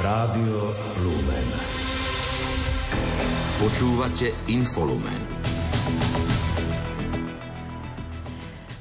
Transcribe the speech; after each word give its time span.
Rádio 0.00 0.72
Lumen. 1.04 1.48
Počúvate 3.60 4.32
Infolumen. 4.48 5.20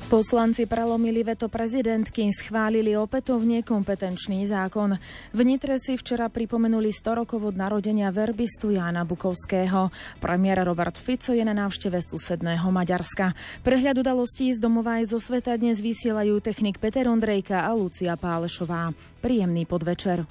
Poslanci 0.07 0.63
prelomili 0.63 1.19
veto 1.27 1.51
prezidentky, 1.51 2.31
schválili 2.31 2.95
opätovne 2.95 3.67
kompetenčný 3.67 4.47
zákon. 4.47 4.95
V 5.35 5.39
Nitre 5.43 5.75
si 5.75 5.99
včera 5.99 6.31
pripomenuli 6.31 6.87
100 6.87 7.19
rokov 7.19 7.51
od 7.51 7.55
narodenia 7.59 8.15
verbistu 8.15 8.71
Jána 8.71 9.03
Bukovského. 9.03 9.91
Premiér 10.23 10.63
Robert 10.63 10.95
Fico 10.95 11.35
je 11.35 11.43
na 11.43 11.51
návšteve 11.51 11.99
susedného 11.99 12.71
Maďarska. 12.71 13.35
Prehľad 13.67 14.07
udalostí 14.07 14.55
z 14.55 14.63
domova 14.63 15.03
aj 15.03 15.11
zo 15.11 15.19
sveta 15.19 15.59
dnes 15.59 15.83
vysielajú 15.83 16.39
technik 16.39 16.79
Peter 16.79 17.11
Ondrejka 17.11 17.67
a 17.67 17.75
Lucia 17.75 18.15
Pálešová. 18.15 18.95
Príjemný 19.19 19.67
podvečer. 19.67 20.23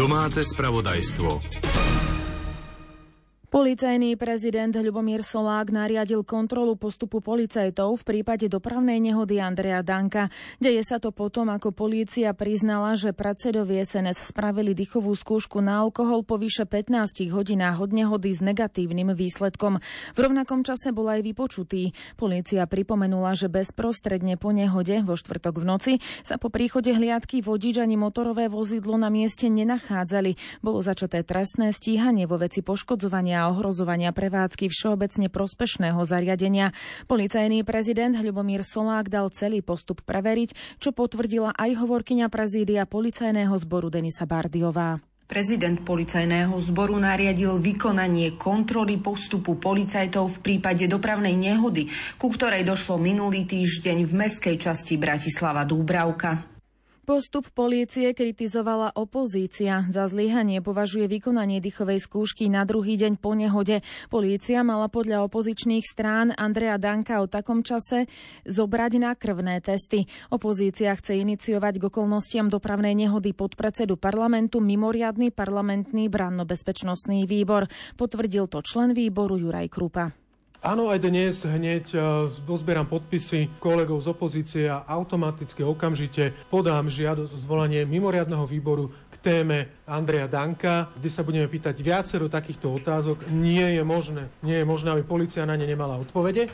Domáce 0.00 0.40
spravodajstvo. 0.48 1.28
Policajný 3.50 4.14
prezident 4.14 4.70
Ľubomír 4.70 5.26
Solák 5.26 5.74
nariadil 5.74 6.22
kontrolu 6.22 6.78
postupu 6.78 7.18
policajtov 7.18 7.98
v 7.98 8.06
prípade 8.06 8.46
dopravnej 8.46 9.02
nehody 9.02 9.42
Andrea 9.42 9.82
Danka. 9.82 10.30
Deje 10.62 10.86
sa 10.86 11.02
to 11.02 11.10
potom, 11.10 11.50
ako 11.50 11.74
polícia 11.74 12.30
priznala, 12.30 12.94
že 12.94 13.10
predsedovi 13.10 13.82
SNS 13.82 14.30
spravili 14.30 14.70
dýchovú 14.70 15.10
skúšku 15.18 15.58
na 15.58 15.82
alkohol 15.82 16.22
po 16.22 16.38
vyše 16.38 16.62
15 16.62 17.26
hodinách 17.34 17.82
od 17.82 17.90
nehody 17.90 18.30
s 18.30 18.38
negatívnym 18.38 19.18
výsledkom. 19.18 19.82
V 20.14 20.18
rovnakom 20.22 20.62
čase 20.62 20.94
bol 20.94 21.10
aj 21.10 21.26
vypočutý. 21.26 21.90
Polícia 22.14 22.62
pripomenula, 22.70 23.34
že 23.34 23.50
bezprostredne 23.50 24.38
po 24.38 24.54
nehode 24.54 25.02
vo 25.02 25.18
štvrtok 25.18 25.58
v 25.58 25.64
noci 25.66 25.92
sa 26.22 26.38
po 26.38 26.54
príchode 26.54 26.94
hliadky 26.94 27.42
vodič 27.42 27.82
ani 27.82 27.98
motorové 27.98 28.46
vozidlo 28.46 28.94
na 28.94 29.10
mieste 29.10 29.50
nenachádzali. 29.50 30.62
Bolo 30.62 30.86
začaté 30.86 31.26
trestné 31.26 31.74
stíhanie 31.74 32.30
vo 32.30 32.38
veci 32.38 32.62
poškodzovania 32.62 33.39
a 33.40 33.48
ohrozovania 33.48 34.12
prevádzky 34.12 34.68
všeobecne 34.68 35.32
prospešného 35.32 35.96
zariadenia. 36.04 36.76
Policajný 37.08 37.64
prezident 37.64 38.12
Ľubomír 38.12 38.60
Solák 38.60 39.08
dal 39.08 39.32
celý 39.32 39.64
postup 39.64 40.04
preveriť, 40.04 40.76
čo 40.76 40.92
potvrdila 40.92 41.56
aj 41.56 41.80
hovorkyňa 41.80 42.28
prezídia 42.28 42.84
policajného 42.84 43.56
zboru 43.56 43.88
Denisa 43.88 44.28
Bardiová. 44.28 45.00
Prezident 45.30 45.78
policajného 45.86 46.58
zboru 46.58 46.98
nariadil 46.98 47.62
vykonanie 47.62 48.34
kontroly 48.34 48.98
postupu 48.98 49.62
policajtov 49.62 50.26
v 50.26 50.38
prípade 50.42 50.90
dopravnej 50.90 51.38
nehody, 51.38 51.86
ku 52.18 52.34
ktorej 52.34 52.66
došlo 52.66 52.98
minulý 52.98 53.46
týždeň 53.46 54.10
v 54.10 54.12
meskej 54.26 54.58
časti 54.58 54.98
Bratislava 54.98 55.62
Dúbravka. 55.62 56.49
Postup 57.10 57.50
polície 57.50 58.14
kritizovala 58.14 58.94
opozícia. 58.94 59.82
Za 59.90 60.06
zlyhanie 60.06 60.62
považuje 60.62 61.10
vykonanie 61.10 61.58
dýchovej 61.58 61.98
skúšky 62.06 62.46
na 62.46 62.62
druhý 62.62 62.94
deň 62.94 63.18
po 63.18 63.34
nehode. 63.34 63.82
Polícia 64.06 64.62
mala 64.62 64.86
podľa 64.86 65.26
opozičných 65.26 65.82
strán 65.82 66.30
Andrea 66.30 66.78
Danka 66.78 67.18
o 67.18 67.26
takom 67.26 67.66
čase 67.66 68.06
zobrať 68.46 69.02
na 69.02 69.18
krvné 69.18 69.58
testy. 69.58 70.06
Opozícia 70.30 70.94
chce 70.94 71.18
iniciovať 71.18 71.82
k 71.82 71.90
okolnostiam 71.90 72.46
dopravnej 72.46 72.94
nehody 72.94 73.34
pod 73.34 73.58
predsedu 73.58 73.98
parlamentu 73.98 74.62
mimoriadný 74.62 75.34
parlamentný 75.34 76.06
branno-bezpečnostný 76.06 77.26
výbor. 77.26 77.66
Potvrdil 77.98 78.46
to 78.46 78.62
člen 78.62 78.94
výboru 78.94 79.34
Juraj 79.34 79.66
Krupa. 79.66 80.14
Áno, 80.60 80.92
aj 80.92 81.00
dnes 81.00 81.40
hneď 81.40 81.96
e, 81.96 81.98
dozberám 82.44 82.84
podpisy 82.84 83.48
kolegov 83.56 83.96
z 84.04 84.12
opozície 84.12 84.64
a 84.68 84.84
automaticky 84.92 85.64
okamžite 85.64 86.36
podám 86.52 86.92
žiadosť 86.92 87.32
o 87.32 87.40
zvolanie 87.40 87.88
mimoriadného 87.88 88.44
výboru 88.44 88.92
k 89.08 89.16
téme 89.24 89.72
Andreja 89.88 90.28
Danka, 90.28 90.92
kde 91.00 91.08
sa 91.08 91.24
budeme 91.24 91.48
pýtať 91.48 91.80
viacero 91.80 92.28
takýchto 92.28 92.76
otázok. 92.76 93.24
Nie 93.32 93.80
je 93.80 93.82
možné, 93.88 94.28
nie 94.44 94.60
je 94.60 94.68
možné, 94.68 94.92
aby 94.92 95.00
policia 95.00 95.48
na 95.48 95.56
ne 95.56 95.64
nemala 95.64 95.96
odpovede. 95.96 96.52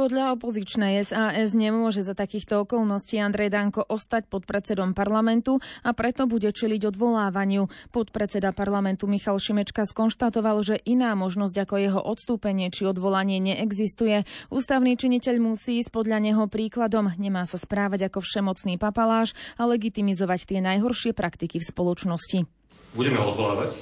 Podľa 0.00 0.32
opozičnej 0.32 0.96
SAS 1.04 1.52
nemôže 1.52 2.00
za 2.00 2.16
takýchto 2.16 2.64
okolností 2.64 3.20
Andrej 3.20 3.52
Danko 3.52 3.84
ostať 3.84 4.32
pod 4.32 4.48
predsedom 4.48 4.96
parlamentu 4.96 5.60
a 5.84 5.92
preto 5.92 6.24
bude 6.24 6.48
čeliť 6.56 6.88
odvolávaniu. 6.88 7.68
Podpredseda 7.92 8.56
parlamentu 8.56 9.04
Michal 9.04 9.36
Šimečka 9.36 9.84
skonštatoval, 9.84 10.56
že 10.64 10.80
iná 10.88 11.12
možnosť 11.12 11.52
ako 11.52 11.74
jeho 11.76 12.00
odstúpenie 12.00 12.72
či 12.72 12.88
odvolanie 12.88 13.44
neexistuje. 13.44 14.24
Ústavný 14.48 14.96
činiteľ 14.96 15.36
musí 15.36 15.84
ísť 15.84 15.92
podľa 15.92 16.32
neho 16.32 16.48
príkladom. 16.48 17.12
Nemá 17.20 17.44
sa 17.44 17.60
správať 17.60 18.08
ako 18.08 18.24
všemocný 18.24 18.80
papaláš 18.80 19.36
a 19.60 19.68
legitimizovať 19.68 20.48
tie 20.48 20.64
najhoršie 20.64 21.12
praktiky 21.12 21.60
v 21.60 21.68
spoločnosti. 21.68 22.48
Budeme 22.96 23.20
odvolávať. 23.20 23.76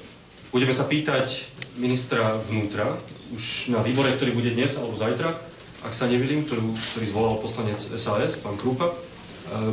Budeme 0.51 0.75
sa 0.75 0.83
pýtať 0.83 1.47
ministra 1.79 2.35
vnútra 2.43 2.91
už 3.31 3.71
na 3.71 3.87
výbore, 3.87 4.11
ktorý 4.19 4.35
bude 4.35 4.51
dnes 4.51 4.75
alebo 4.75 4.99
zajtra, 4.99 5.58
ak 5.87 5.93
sa 5.95 6.11
nevidím, 6.11 6.43
ktorú, 6.43 6.75
ktorý 6.95 7.07
zvolal 7.11 7.35
poslanec 7.39 7.79
SAS, 7.79 8.43
pán 8.43 8.59
Krupa. 8.59 8.91
E, 8.91 8.95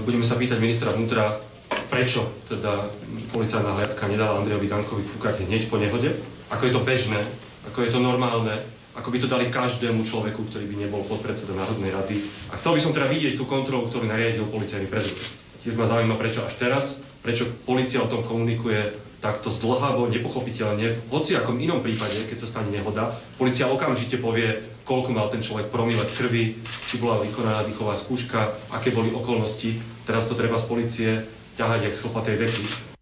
budeme 0.06 0.22
sa 0.22 0.38
pýtať 0.38 0.62
ministra 0.62 0.94
vnútra, 0.94 1.42
prečo 1.90 2.46
teda 2.46 2.86
policajná 3.34 3.74
hliadka 3.82 4.06
nedala 4.06 4.38
Andrejovi 4.42 4.70
Dankovi 4.70 5.02
fúkať 5.02 5.46
hneď 5.46 5.66
po 5.70 5.82
nehode, 5.82 6.14
ako 6.54 6.70
je 6.70 6.74
to 6.74 6.82
bežné, 6.86 7.22
ako 7.66 7.82
je 7.82 7.90
to 7.90 8.00
normálne, 8.02 8.54
ako 8.94 9.10
by 9.12 9.18
to 9.18 9.28
dali 9.28 9.50
každému 9.50 10.06
človeku, 10.06 10.46
ktorý 10.50 10.66
by 10.70 10.76
nebol 10.88 11.02
podpredsedom 11.10 11.58
Národnej 11.58 11.92
rady. 11.92 12.16
A 12.54 12.62
chcel 12.62 12.78
by 12.78 12.82
som 12.86 12.94
teda 12.94 13.10
vidieť 13.10 13.36
tú 13.36 13.50
kontrolu, 13.50 13.90
ktorú 13.90 14.06
nariadil 14.06 14.46
policajný 14.48 14.88
prezident. 14.88 15.30
Tiež 15.66 15.74
ma 15.74 15.90
zaujíma, 15.90 16.16
prečo 16.22 16.46
až 16.46 16.54
teraz, 16.62 17.02
prečo 17.26 17.50
policia 17.66 18.06
o 18.06 18.08
tom 18.08 18.22
komunikuje 18.22 18.94
takto 19.26 19.50
zdlhavo, 19.50 20.06
nepochopiteľne, 20.14 21.02
v 21.02 21.10
hociakom 21.10 21.58
inom 21.58 21.82
prípade, 21.82 22.30
keď 22.30 22.46
sa 22.46 22.48
stane 22.54 22.70
nehoda, 22.70 23.10
policia 23.42 23.66
okamžite 23.66 24.22
povie, 24.22 24.62
koľko 24.86 25.10
mal 25.18 25.34
ten 25.34 25.42
človek 25.42 25.74
promile 25.74 26.06
krvi, 26.14 26.62
či 26.62 27.02
bola 27.02 27.18
vykonaná 27.26 27.66
dýchová 27.66 27.98
skúška, 27.98 28.54
aké 28.70 28.94
boli 28.94 29.10
okolnosti. 29.10 29.82
Teraz 30.06 30.30
to 30.30 30.38
treba 30.38 30.62
z 30.62 30.66
policie 30.70 31.10
ťahať 31.58 31.90
jak 31.90 31.98
z 31.98 32.04
chlpatej 32.06 32.36
deky. 32.38 32.95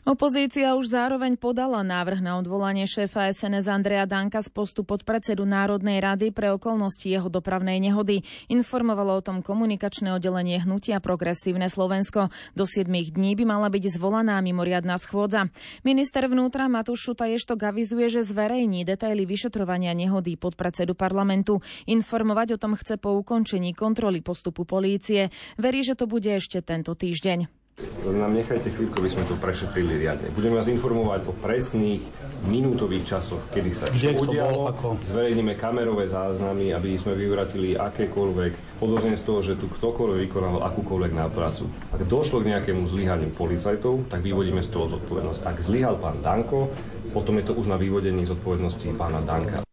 Opozícia 0.00 0.72
už 0.80 0.96
zároveň 0.96 1.36
podala 1.36 1.84
návrh 1.84 2.24
na 2.24 2.40
odvolanie 2.40 2.88
šéfa 2.88 3.36
SNS 3.36 3.68
Andreja 3.68 4.08
Danka 4.08 4.40
z 4.40 4.48
postu 4.48 4.80
pod 4.80 5.04
predsedu 5.04 5.44
Národnej 5.44 6.00
rady 6.00 6.32
pre 6.32 6.48
okolnosti 6.56 7.04
jeho 7.04 7.28
dopravnej 7.28 7.76
nehody. 7.84 8.24
Informovalo 8.48 9.20
o 9.20 9.20
tom 9.20 9.44
komunikačné 9.44 10.16
oddelenie 10.16 10.56
Hnutia 10.64 11.04
Progresívne 11.04 11.68
Slovensko. 11.68 12.32
Do 12.56 12.64
7 12.64 12.88
dní 12.88 13.36
by 13.36 13.44
mala 13.44 13.68
byť 13.68 14.00
zvolaná 14.00 14.40
mimoriadná 14.40 14.96
schôdza. 14.96 15.52
Minister 15.84 16.24
vnútra 16.32 16.72
Matúš 16.72 17.12
Šuta 17.12 17.28
Ještok 17.28 17.68
avizuje, 17.68 18.08
že 18.08 18.24
zverejní 18.24 18.88
detaily 18.88 19.28
vyšetrovania 19.28 19.92
nehody 19.92 20.40
pod 20.40 20.56
predsedu 20.56 20.96
parlamentu. 20.96 21.60
Informovať 21.84 22.56
o 22.56 22.60
tom 22.60 22.72
chce 22.72 22.96
po 22.96 23.20
ukončení 23.20 23.76
kontroly 23.76 24.24
postupu 24.24 24.64
polície. 24.64 25.28
Verí, 25.60 25.84
že 25.84 25.92
to 25.92 26.08
bude 26.08 26.32
ešte 26.32 26.64
tento 26.64 26.96
týždeň. 26.96 27.59
Nám 28.00 28.32
nechajte 28.32 28.72
chvíľku, 28.72 29.00
aby 29.00 29.12
sme 29.12 29.24
to 29.28 29.36
prešetrili 29.36 30.00
riadne. 30.00 30.32
Budeme 30.32 30.56
vás 30.56 30.72
informovať 30.72 31.20
o 31.28 31.32
presných 31.36 32.00
minútových 32.48 33.04
časoch, 33.04 33.44
kedy 33.52 33.70
sa 33.76 33.92
čo 33.92 34.16
udialo. 34.16 34.72
Ako? 34.72 34.96
Zverejníme 35.04 35.54
kamerové 35.54 36.08
záznamy, 36.08 36.72
aby 36.72 36.96
sme 36.96 37.12
vyvratili 37.12 37.76
akékoľvek 37.76 38.80
podozrenie 38.80 39.20
z 39.20 39.24
toho, 39.24 39.40
že 39.44 39.54
tu 39.60 39.68
ktokoľvek 39.68 40.18
vykonal 40.28 40.64
akúkoľvek 40.64 41.12
nápracu. 41.12 41.68
Ak 41.92 42.02
došlo 42.08 42.40
k 42.40 42.56
nejakému 42.56 42.88
zlyhaniu 42.88 43.30
policajtov, 43.36 44.08
tak 44.08 44.24
vyvodíme 44.24 44.64
z 44.64 44.70
toho 44.72 44.96
zodpovednosť. 44.96 45.40
Ak 45.44 45.56
zlyhal 45.60 46.00
pán 46.00 46.24
Danko, 46.24 46.72
potom 47.12 47.36
je 47.36 47.44
to 47.46 47.52
už 47.52 47.68
na 47.68 47.76
vyvodení 47.76 48.24
zodpovednosti 48.24 48.96
pána 48.96 49.20
Danka. 49.20 49.69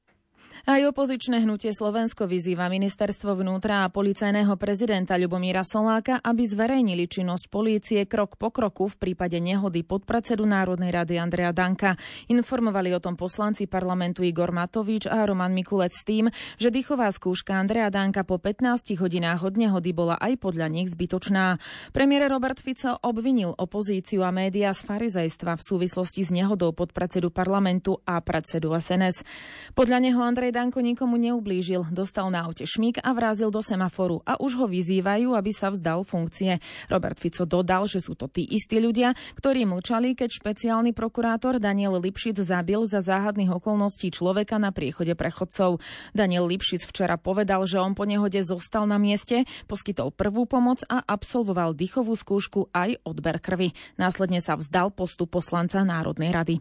Aj 0.68 0.84
opozičné 0.84 1.48
hnutie 1.48 1.72
Slovensko 1.72 2.28
vyzýva 2.28 2.68
ministerstvo 2.68 3.40
vnútra 3.40 3.88
a 3.88 3.92
policajného 3.92 4.52
prezidenta 4.60 5.16
Ľubomíra 5.16 5.64
Soláka, 5.64 6.20
aby 6.20 6.44
zverejnili 6.44 7.08
činnosť 7.08 7.48
polície 7.48 8.04
krok 8.04 8.36
po 8.36 8.52
kroku 8.52 8.92
v 8.92 9.00
prípade 9.00 9.40
nehody 9.40 9.88
podpredsedu 9.88 10.44
Národnej 10.44 10.92
rady 10.92 11.24
Andrea 11.24 11.56
Danka. 11.56 11.96
Informovali 12.28 12.92
o 12.92 13.00
tom 13.00 13.16
poslanci 13.16 13.64
parlamentu 13.64 14.28
Igor 14.28 14.52
Matovič 14.52 15.08
a 15.08 15.24
Roman 15.24 15.56
Mikulec 15.56 15.96
s 15.96 16.04
tým, 16.04 16.28
že 16.60 16.68
dýchová 16.68 17.16
skúška 17.16 17.56
Andrea 17.56 17.88
Danka 17.88 18.28
po 18.28 18.36
15 18.36 18.92
hodinách 19.00 19.48
od 19.48 19.56
nehody 19.56 19.96
bola 19.96 20.20
aj 20.20 20.36
podľa 20.36 20.68
nich 20.68 20.92
zbytočná. 20.92 21.64
Premiér 21.96 22.28
Robert 22.28 22.60
Fico 22.60 22.92
obvinil 23.08 23.56
opozíciu 23.56 24.28
a 24.28 24.36
médiá 24.36 24.76
z 24.76 24.84
farizejstva 24.84 25.56
v 25.56 25.64
súvislosti 25.64 26.28
s 26.28 26.30
nehodou 26.36 26.76
podpredsedu 26.76 27.32
parlamentu 27.32 28.04
a 28.04 28.20
predsedu 28.20 28.76
SNS. 28.76 29.24
Podľa 29.72 30.04
neho 30.04 30.20
Andrej 30.20 30.57
Danko 30.58 30.82
nikomu 30.82 31.22
neublížil, 31.22 31.86
dostal 31.94 32.34
na 32.34 32.50
aute 32.50 32.66
šmík 32.66 32.98
a 33.06 33.14
vrázil 33.14 33.54
do 33.54 33.62
semaforu 33.62 34.26
a 34.26 34.42
už 34.42 34.58
ho 34.58 34.66
vyzývajú, 34.66 35.38
aby 35.38 35.54
sa 35.54 35.70
vzdal 35.70 36.02
funkcie. 36.02 36.58
Robert 36.90 37.22
Fico 37.22 37.46
dodal, 37.46 37.86
že 37.86 38.02
sú 38.02 38.18
to 38.18 38.26
tí 38.26 38.42
istí 38.42 38.82
ľudia, 38.82 39.14
ktorí 39.38 39.70
mlčali, 39.70 40.18
keď 40.18 40.34
špeciálny 40.34 40.98
prokurátor 40.98 41.62
Daniel 41.62 42.02
Lipšic 42.02 42.42
zabil 42.42 42.90
za 42.90 43.06
záhadných 43.06 43.54
okolností 43.54 44.10
človeka 44.10 44.58
na 44.58 44.74
priechode 44.74 45.14
prechodcov. 45.14 45.78
Daniel 46.18 46.50
Lipšic 46.50 46.90
včera 46.90 47.22
povedal, 47.22 47.62
že 47.70 47.78
on 47.78 47.94
po 47.94 48.10
nehode 48.10 48.42
zostal 48.42 48.90
na 48.90 48.98
mieste, 48.98 49.46
poskytol 49.70 50.10
prvú 50.10 50.50
pomoc 50.50 50.82
a 50.90 51.06
absolvoval 51.06 51.78
dýchovú 51.78 52.18
skúšku 52.18 52.74
aj 52.74 52.98
odber 53.06 53.38
krvi. 53.38 53.78
Následne 54.02 54.42
sa 54.42 54.58
vzdal 54.58 54.90
postup 54.90 55.38
poslanca 55.38 55.86
Národnej 55.86 56.34
rady. 56.34 56.56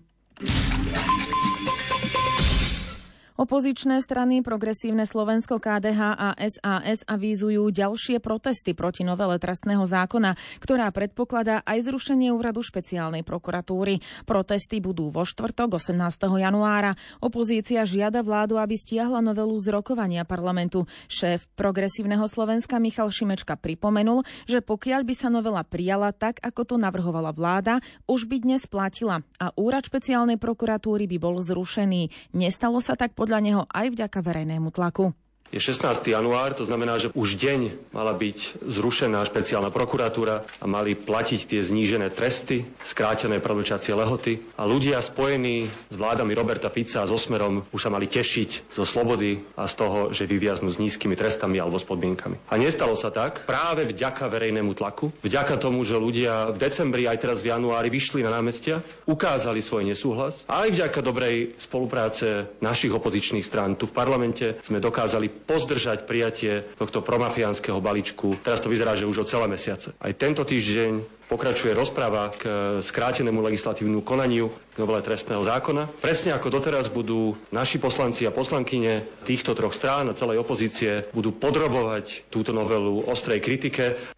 Opozičné 3.37 4.01
strany 4.01 4.41
Progresívne 4.41 5.05
Slovensko 5.05 5.61
KDH 5.61 6.01
a 6.17 6.33
SAS 6.49 7.05
avízujú 7.05 7.69
ďalšie 7.69 8.17
protesty 8.17 8.73
proti 8.73 9.05
novele 9.05 9.37
trestného 9.37 9.85
zákona, 9.85 10.41
ktorá 10.57 10.89
predpokladá 10.89 11.61
aj 11.69 11.85
zrušenie 11.85 12.33
úradu 12.33 12.65
špeciálnej 12.65 13.29
prokuratúry. 13.29 14.01
Protesty 14.25 14.81
budú 14.81 15.13
vo 15.13 15.29
štvrtok 15.29 15.77
18. 15.77 16.33
januára. 16.33 16.97
Opozícia 17.21 17.85
žiada 17.85 18.25
vládu, 18.25 18.57
aby 18.57 18.73
stiahla 18.73 19.21
novelu 19.21 19.53
z 19.61 19.69
rokovania 19.69 20.25
parlamentu. 20.25 20.89
Šéf 21.05 21.45
Progresívneho 21.61 22.25
Slovenska 22.33 22.81
Michal 22.81 23.13
Šimečka 23.13 23.61
pripomenul, 23.61 24.25
že 24.49 24.65
pokiaľ 24.65 25.05
by 25.05 25.13
sa 25.13 25.29
novela 25.29 25.61
prijala 25.61 26.09
tak, 26.17 26.41
ako 26.41 26.73
to 26.73 26.77
navrhovala 26.81 27.37
vláda, 27.37 27.85
už 28.09 28.33
by 28.33 28.41
dnes 28.41 28.65
platila 28.65 29.21
a 29.37 29.53
úrad 29.61 29.85
špeciálnej 29.85 30.41
prokuratúry 30.41 31.05
by 31.05 31.21
bol 31.21 31.37
zrušený. 31.45 32.33
Nestalo 32.33 32.81
sa 32.81 32.97
tak 32.97 33.13
podľa 33.27 33.43
neho 33.43 33.63
aj 33.67 33.91
vďaka 33.91 34.23
verejnému 34.23 34.71
tlaku. 34.71 35.11
Je 35.55 35.63
16. 35.63 36.03
január, 36.11 36.59
to 36.59 36.67
znamená, 36.67 36.99
že 36.99 37.15
už 37.15 37.39
deň 37.39 37.91
mala 37.95 38.11
byť 38.11 38.67
zrušená 38.67 39.23
špeciálna 39.23 39.71
prokuratúra 39.71 40.43
a 40.43 40.67
mali 40.67 40.99
platiť 40.99 41.41
tie 41.47 41.61
znížené 41.63 42.11
tresty, 42.11 42.67
skrátené 42.83 43.39
predlčacie 43.39 43.95
lehoty 43.95 44.43
a 44.59 44.67
ľudia 44.67 44.99
spojení 44.99 45.71
s 45.71 45.95
vládami 45.95 46.35
Roberta 46.35 46.67
Fica 46.67 47.07
a 47.07 47.09
so 47.09 47.15
Smerom 47.15 47.63
už 47.71 47.79
sa 47.79 47.91
mali 47.95 48.11
tešiť 48.11 48.75
zo 48.75 48.83
slobody 48.83 49.39
a 49.55 49.71
z 49.71 49.75
toho, 49.79 49.99
že 50.11 50.27
vyviaznú 50.27 50.67
s 50.67 50.83
nízkymi 50.83 51.15
trestami 51.15 51.63
alebo 51.63 51.79
s 51.79 51.87
podmienkami. 51.87 52.51
A 52.51 52.59
nestalo 52.59 52.99
sa 52.99 53.15
tak 53.15 53.47
práve 53.47 53.87
vďaka 53.87 54.27
verejnému 54.27 54.75
tlaku, 54.75 55.15
vďaka 55.23 55.63
tomu, 55.63 55.87
že 55.87 55.95
ľudia 55.95 56.51
v 56.51 56.59
decembri 56.59 57.07
aj 57.07 57.23
teraz 57.23 57.39
v 57.41 57.55
januári 57.55 57.87
vyšli 57.87 58.27
na 58.27 58.35
námestia, 58.35 58.83
ukázali 59.07 59.63
svoj 59.63 59.87
nesúhlas 59.87 60.43
a 60.51 60.67
aj 60.67 60.75
vďaka 60.75 61.01
dobrej 61.07 61.55
spolupráce 61.61 62.51
našich 62.59 62.91
opozičných 62.91 63.47
strán 63.47 63.79
tu 63.79 63.87
v 63.87 63.95
parlamente 63.95 64.59
sme 64.65 64.81
dokázali 64.81 65.36
pozdržať 65.37 66.09
prijatie 66.09 66.65
tohto 66.81 67.05
promafiánskeho 67.05 67.79
balíčku. 67.85 68.41
Teraz 68.41 68.65
to 68.65 68.73
vyzerá, 68.73 68.97
že 68.97 69.05
už 69.05 69.23
o 69.23 69.29
celé 69.29 69.47
mesiace. 69.47 69.93
Aj 70.01 70.13
tento 70.17 70.43
týždeň 70.43 71.05
pokračuje 71.27 71.75
rozpráva 71.75 72.31
k 72.33 72.47
skrátenému 72.81 73.43
legislatívnu 73.43 74.01
konaniu 74.07 74.51
k 74.73 74.77
novele 74.79 75.03
trestného 75.03 75.43
zákona. 75.43 75.91
Presne 75.99 76.33
ako 76.33 76.49
doteraz 76.55 76.87
budú 76.87 77.35
naši 77.51 77.83
poslanci 77.83 78.25
a 78.25 78.35
poslankyne 78.35 79.05
týchto 79.27 79.53
troch 79.53 79.75
strán 79.75 80.07
a 80.09 80.19
celej 80.19 80.41
opozície 80.41 81.11
budú 81.11 81.35
podrobovať 81.35 82.31
túto 82.31 82.55
novelu 82.55 83.05
ostrej 83.11 83.43
kritike 83.43 84.16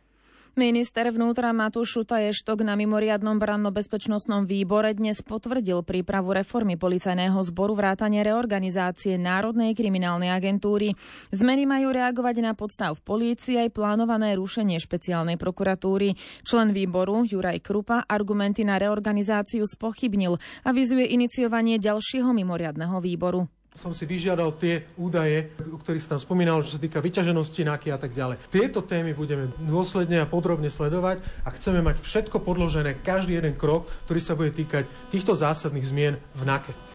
Minister 0.59 1.07
vnútra 1.15 1.55
Matúš 1.55 1.95
Šutaještok 1.95 2.67
na 2.67 2.75
mimoriadnom 2.75 3.39
branno-bezpečnostnom 3.39 4.43
výbore 4.43 4.91
dnes 4.91 5.23
potvrdil 5.23 5.87
prípravu 5.87 6.35
reformy 6.35 6.75
policajného 6.75 7.39
zboru 7.47 7.79
vrátane 7.79 8.19
reorganizácie 8.27 9.15
Národnej 9.23 9.79
kriminálnej 9.79 10.35
agentúry. 10.35 10.99
Zmeny 11.31 11.63
majú 11.63 11.95
reagovať 11.95 12.43
na 12.43 12.59
podstav 12.59 12.99
v 12.99 13.07
polícii 13.07 13.55
aj 13.55 13.71
plánované 13.71 14.35
rušenie 14.35 14.83
špeciálnej 14.83 15.39
prokuratúry. 15.39 16.19
Člen 16.43 16.75
výboru 16.75 17.23
Juraj 17.23 17.63
Krupa 17.63 18.03
argumenty 18.03 18.67
na 18.67 18.83
reorganizáciu 18.83 19.63
spochybnil 19.63 20.43
a 20.67 20.75
vyzuje 20.75 21.07
iniciovanie 21.07 21.79
ďalšieho 21.79 22.35
mimoriadného 22.35 22.99
výboru 22.99 23.47
som 23.79 23.95
si 23.95 24.05
vyžiadal 24.05 24.59
tie 24.59 24.91
údaje, 24.99 25.55
o 25.71 25.79
ktorých 25.79 26.03
som 26.03 26.19
spomínal, 26.19 26.67
čo 26.67 26.77
sa 26.77 26.83
týka 26.83 26.99
vyťaženosti 26.99 27.63
NAKY 27.63 27.89
a 27.95 27.99
tak 28.03 28.13
ďalej. 28.13 28.51
Tieto 28.51 28.83
témy 28.83 29.15
budeme 29.15 29.55
dôsledne 29.63 30.19
a 30.19 30.27
podrobne 30.27 30.67
sledovať 30.67 31.23
a 31.47 31.49
chceme 31.55 31.79
mať 31.79 32.03
všetko 32.03 32.43
podložené, 32.43 32.99
každý 33.07 33.39
jeden 33.39 33.55
krok, 33.55 33.87
ktorý 34.11 34.21
sa 34.21 34.35
bude 34.35 34.51
týkať 34.51 34.91
týchto 35.15 35.39
zásadných 35.39 35.87
zmien 35.87 36.19
v 36.35 36.43
NAKE. 36.43 36.89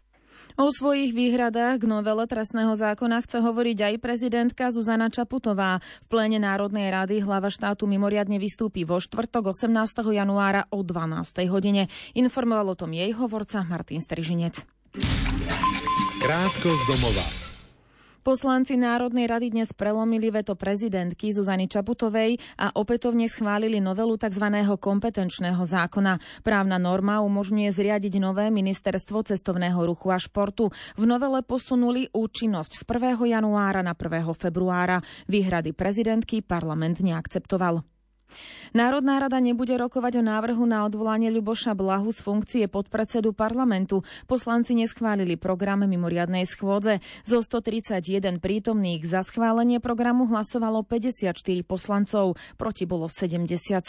O 0.54 0.70
svojich 0.70 1.18
výhradách 1.18 1.82
k 1.82 1.90
novele 1.90 2.30
trestného 2.30 2.78
zákona 2.78 3.26
chce 3.26 3.42
hovoriť 3.42 3.78
aj 3.90 3.96
prezidentka 3.98 4.70
Zuzana 4.70 5.10
Čaputová. 5.10 5.82
V 6.06 6.08
pléne 6.14 6.38
Národnej 6.38 6.94
rady 6.94 7.26
hlava 7.26 7.50
štátu 7.50 7.90
mimoriadne 7.90 8.38
vystúpi 8.38 8.86
vo 8.86 9.02
štvrtok 9.02 9.50
18. 9.50 9.74
januára 10.14 10.70
o 10.70 10.86
12. 10.86 11.50
hodine. 11.50 11.90
Informoval 12.14 12.70
o 12.70 12.78
tom 12.78 12.94
jej 12.94 13.10
hovorca 13.18 13.66
Martin 13.66 13.98
Strižinec. 13.98 14.62
Krátko 16.24 16.72
z 16.72 16.84
domova. 16.88 17.26
Poslanci 18.24 18.80
Národnej 18.80 19.28
rady 19.28 19.52
dnes 19.52 19.76
prelomili 19.76 20.32
veto 20.32 20.56
prezidentky 20.56 21.36
Zuzany 21.36 21.68
Čaputovej 21.68 22.40
a 22.56 22.72
opätovne 22.80 23.28
schválili 23.28 23.84
novelu 23.84 24.16
tzv. 24.16 24.48
kompetenčného 24.80 25.60
zákona. 25.60 26.24
Právna 26.40 26.80
norma 26.80 27.20
umožňuje 27.20 27.68
zriadiť 27.76 28.24
nové 28.24 28.48
ministerstvo 28.56 29.20
cestovného 29.28 29.84
ruchu 29.84 30.16
a 30.16 30.18
športu. 30.18 30.72
V 30.96 31.04
novele 31.04 31.44
posunuli 31.44 32.08
účinnosť 32.16 32.72
z 32.72 32.84
1. 32.88 33.20
januára 33.28 33.84
na 33.84 33.92
1. 33.92 34.24
februára. 34.32 35.04
Výhrady 35.28 35.76
prezidentky 35.76 36.40
parlament 36.40 37.04
neakceptoval. 37.04 37.93
Národná 38.74 39.22
rada 39.22 39.38
nebude 39.38 39.78
rokovať 39.78 40.20
o 40.20 40.24
návrhu 40.26 40.66
na 40.66 40.82
odvolanie 40.90 41.30
Ľuboša 41.30 41.78
Blahu 41.78 42.10
z 42.10 42.20
funkcie 42.26 42.66
podpredsedu 42.66 43.30
parlamentu. 43.30 44.02
Poslanci 44.26 44.74
neschválili 44.74 45.38
program 45.38 45.86
mimoriadnej 45.86 46.50
schôdze. 46.50 46.98
Zo 47.22 47.46
131 47.46 48.42
prítomných 48.42 49.06
za 49.06 49.22
schválenie 49.22 49.78
programu 49.78 50.26
hlasovalo 50.26 50.82
54 50.82 51.38
poslancov, 51.62 52.34
proti 52.58 52.90
bolo 52.90 53.06
77. 53.06 53.86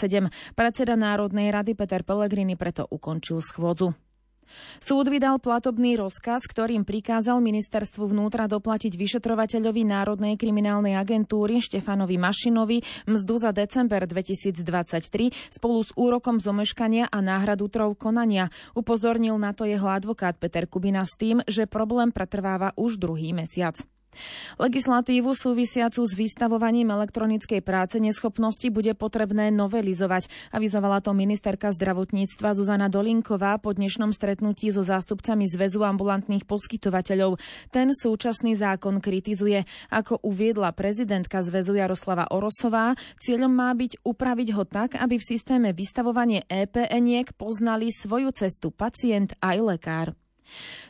Predseda 0.53 0.95
Národnej 1.01 1.49
rady 1.49 1.73
Peter 1.73 2.05
Pellegrini 2.05 2.61
preto 2.61 2.85
ukončil 2.85 3.41
schôdzu. 3.41 4.04
Súd 4.83 5.09
vydal 5.09 5.41
platobný 5.41 5.97
rozkaz, 5.97 6.45
ktorým 6.51 6.83
prikázal 6.85 7.41
ministerstvu 7.41 8.11
vnútra 8.11 8.45
doplatiť 8.51 8.95
vyšetrovateľovi 8.99 9.83
Národnej 9.87 10.35
kriminálnej 10.37 10.99
agentúry 10.99 11.63
Štefanovi 11.63 12.21
Mašinovi 12.21 12.79
mzdu 13.09 13.35
za 13.41 13.51
december 13.55 14.05
2023 14.05 15.55
spolu 15.55 15.79
s 15.81 15.91
úrokom 15.97 16.43
zomeškania 16.43 17.09
a 17.09 17.19
náhradu 17.25 17.71
trov 17.71 17.97
konania. 17.97 18.53
Upozornil 18.77 19.39
na 19.41 19.57
to 19.57 19.65
jeho 19.65 19.89
advokát 19.89 20.37
Peter 20.37 20.69
Kubina 20.69 21.07
s 21.07 21.17
tým, 21.17 21.41
že 21.47 21.71
problém 21.71 22.13
pretrváva 22.13 22.75
už 22.75 22.99
druhý 23.01 23.33
mesiac. 23.33 23.79
Legislatívu 24.59 25.35
súvisiacu 25.37 26.03
s 26.03 26.13
vystavovaním 26.17 26.91
elektronickej 26.95 27.61
práce 27.61 28.01
neschopnosti 28.01 28.67
bude 28.73 28.95
potrebné 28.97 29.53
novelizovať, 29.53 30.31
avizovala 30.51 31.05
to 31.05 31.13
ministerka 31.13 31.71
zdravotníctva 31.71 32.57
Zuzana 32.57 32.89
Dolinková 32.89 33.59
po 33.61 33.75
dnešnom 33.77 34.11
stretnutí 34.11 34.73
so 34.73 34.81
zástupcami 34.81 35.47
Zväzu 35.47 35.85
ambulantných 35.85 36.49
poskytovateľov. 36.49 37.37
Ten 37.71 37.93
súčasný 37.93 38.57
zákon 38.57 38.99
kritizuje. 39.05 39.67
Ako 39.93 40.23
uviedla 40.25 40.73
prezidentka 40.73 41.45
Zväzu 41.45 41.77
Jaroslava 41.77 42.31
Orosová, 42.33 42.97
cieľom 43.21 43.53
má 43.53 43.71
byť 43.77 44.01
upraviť 44.03 44.49
ho 44.57 44.65
tak, 44.65 44.97
aby 44.97 45.21
v 45.21 45.29
systéme 45.29 45.71
vystavovanie 45.77 46.47
EPN-iek 46.49 47.37
poznali 47.37 47.93
svoju 47.93 48.33
cestu 48.33 48.73
pacient 48.73 49.37
aj 49.43 49.57
lekár. 49.61 50.09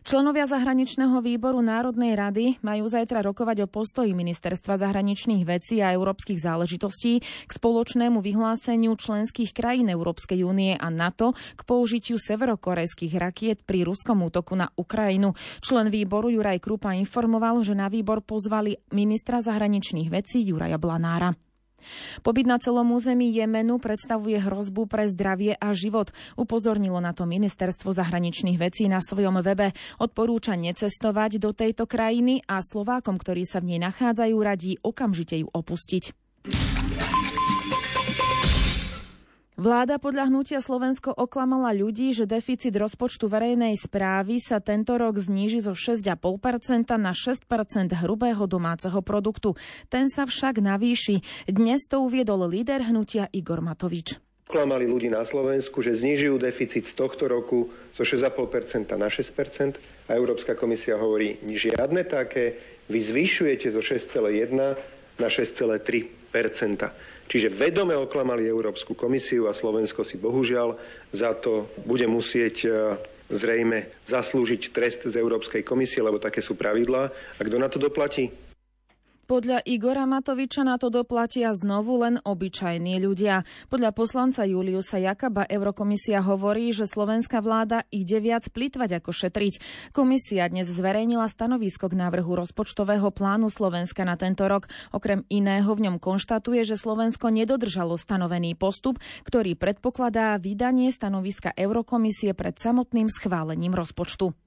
Členovia 0.05 0.45
zahraničného 0.45 1.25
výboru 1.25 1.65
Národnej 1.65 2.13
rady 2.13 2.61
majú 2.61 2.85
zajtra 2.85 3.25
rokovať 3.25 3.65
o 3.65 3.71
postoji 3.71 4.13
Ministerstva 4.13 4.77
zahraničných 4.77 5.49
vecí 5.49 5.81
a 5.81 5.97
európskych 5.97 6.37
záležitostí 6.45 7.25
k 7.25 7.51
spoločnému 7.51 8.21
vyhláseniu 8.21 8.93
členských 8.93 9.57
krajín 9.57 9.89
Európskej 9.89 10.45
únie 10.45 10.77
a 10.77 10.93
NATO 10.93 11.33
k 11.33 11.61
použitiu 11.65 12.21
severokorejských 12.21 13.17
rakiet 13.17 13.65
pri 13.65 13.89
ruskom 13.89 14.21
útoku 14.29 14.53
na 14.53 14.69
Ukrajinu. 14.77 15.33
Člen 15.65 15.89
výboru 15.89 16.29
Juraj 16.29 16.61
Krupa 16.61 16.93
informoval, 16.93 17.65
že 17.65 17.73
na 17.73 17.89
výbor 17.89 18.21
pozvali 18.21 18.77
ministra 18.93 19.41
zahraničných 19.41 20.13
vecí 20.13 20.45
Juraja 20.45 20.77
Blanára. 20.77 21.33
Pobyt 22.23 22.47
na 22.47 22.61
celom 22.61 22.93
území 22.93 23.33
Jemenu 23.33 23.81
predstavuje 23.81 24.41
hrozbu 24.41 24.87
pre 24.87 25.09
zdravie 25.09 25.57
a 25.59 25.73
život. 25.73 26.13
Upozornilo 26.37 27.01
na 27.01 27.17
to 27.17 27.25
ministerstvo 27.25 27.95
zahraničných 27.95 28.61
vecí 28.61 28.87
na 28.87 29.03
svojom 29.03 29.41
webe. 29.41 29.73
Odporúča 29.99 30.55
necestovať 30.55 31.41
do 31.41 31.57
tejto 31.57 31.89
krajiny 31.89 32.45
a 32.45 32.61
Slovákom, 32.61 33.17
ktorí 33.17 33.49
sa 33.49 33.65
v 33.65 33.77
nej 33.77 33.81
nachádzajú, 33.83 34.37
radí 34.39 34.77
okamžite 34.83 35.41
ju 35.41 35.49
opustiť. 35.49 36.05
Vláda 39.55 40.03
podľa 40.03 40.35
hnutia 40.35 40.59
Slovensko 40.59 41.15
oklamala 41.15 41.71
ľudí, 41.71 42.11
že 42.11 42.27
deficit 42.27 42.75
rozpočtu 42.75 43.31
verejnej 43.31 43.79
správy 43.79 44.43
sa 44.43 44.59
tento 44.59 44.99
rok 44.99 45.15
zníži 45.15 45.63
zo 45.63 45.79
6,5% 45.79 46.19
na 46.99 47.15
6% 47.15 47.47
hrubého 48.03 48.51
domáceho 48.51 48.99
produktu. 48.99 49.55
Ten 49.87 50.11
sa 50.11 50.27
však 50.27 50.59
navýši. 50.59 51.47
Dnes 51.47 51.87
to 51.87 52.03
uviedol 52.03 52.51
líder 52.51 52.83
hnutia 52.83 53.31
Igor 53.31 53.63
Matovič. 53.63 54.19
Oklamali 54.51 54.91
ľudí 54.91 55.07
na 55.07 55.23
Slovensku, 55.23 55.87
že 55.87 56.03
znižujú 56.03 56.35
deficit 56.43 56.91
z 56.91 56.99
tohto 56.99 57.31
roku 57.31 57.71
zo 57.95 58.03
6,5% 58.03 58.91
na 58.99 59.07
6% 59.07 60.11
a 60.11 60.19
Európska 60.19 60.59
komisia 60.59 60.99
hovorí, 60.99 61.39
žiadne 61.47 62.03
také, 62.11 62.59
vy 62.91 62.99
zvyšujete 62.99 63.71
zo 63.71 63.79
6,1 63.79 64.51
na 65.23 65.29
6,3 65.31 66.27
Čiže 67.25 67.49
vedome 67.49 67.95
oklamali 67.95 68.45
Európsku 68.45 68.93
komisiu 68.93 69.47
a 69.47 69.53
Slovensko 69.53 70.03
si 70.03 70.17
bohužiaľ 70.17 70.77
za 71.11 71.33
to 71.35 71.67
bude 71.83 72.05
musieť 72.05 72.57
e, 72.63 72.69
zrejme 73.29 73.89
zaslúžiť 74.05 74.71
trest 74.71 75.05
z 75.05 75.17
Európskej 75.17 75.63
komisie, 75.63 75.99
lebo 75.99 76.17
také 76.17 76.39
sú 76.39 76.53
pravidlá. 76.53 77.09
A 77.09 77.41
kto 77.41 77.57
na 77.57 77.67
to 77.67 77.79
doplatí? 77.79 78.29
Podľa 79.25 79.65
Igora 79.65 80.05
Matoviča 80.05 80.69
na 80.69 80.77
to 80.77 80.93
doplatia 80.93 81.57
znovu 81.57 81.97
len 82.05 82.21
obyčajní 82.21 83.01
ľudia. 83.01 83.41
Podľa 83.73 83.97
poslanca 83.97 84.45
Juliusa 84.45 85.01
Jakaba 85.01 85.49
Eurokomisia 85.49 86.21
hovorí, 86.21 86.77
že 86.77 86.85
slovenská 86.85 87.41
vláda 87.41 87.89
ide 87.89 88.21
viac 88.21 88.45
plýtvať 88.53 89.01
ako 89.01 89.11
šetriť. 89.17 89.55
Komisia 89.97 90.45
dnes 90.53 90.69
zverejnila 90.69 91.25
stanovisko 91.33 91.89
k 91.89 91.97
návrhu 91.97 92.37
rozpočtového 92.37 93.09
plánu 93.17 93.49
Slovenska 93.49 94.05
na 94.05 94.21
tento 94.21 94.45
rok. 94.45 94.69
Okrem 94.93 95.25
iného 95.33 95.73
v 95.73 95.89
ňom 95.89 95.97
konštatuje, 95.97 96.61
že 96.69 96.77
Slovensko 96.77 97.33
nedodržalo 97.33 97.97
stanovený 97.97 98.61
postup, 98.61 99.01
ktorý 99.25 99.57
predpokladá 99.57 100.37
vydanie 100.37 100.93
stanoviska 100.93 101.57
Eurokomisie 101.57 102.37
pred 102.37 102.61
samotným 102.61 103.09
schválením 103.09 103.73
rozpočtu. 103.73 104.44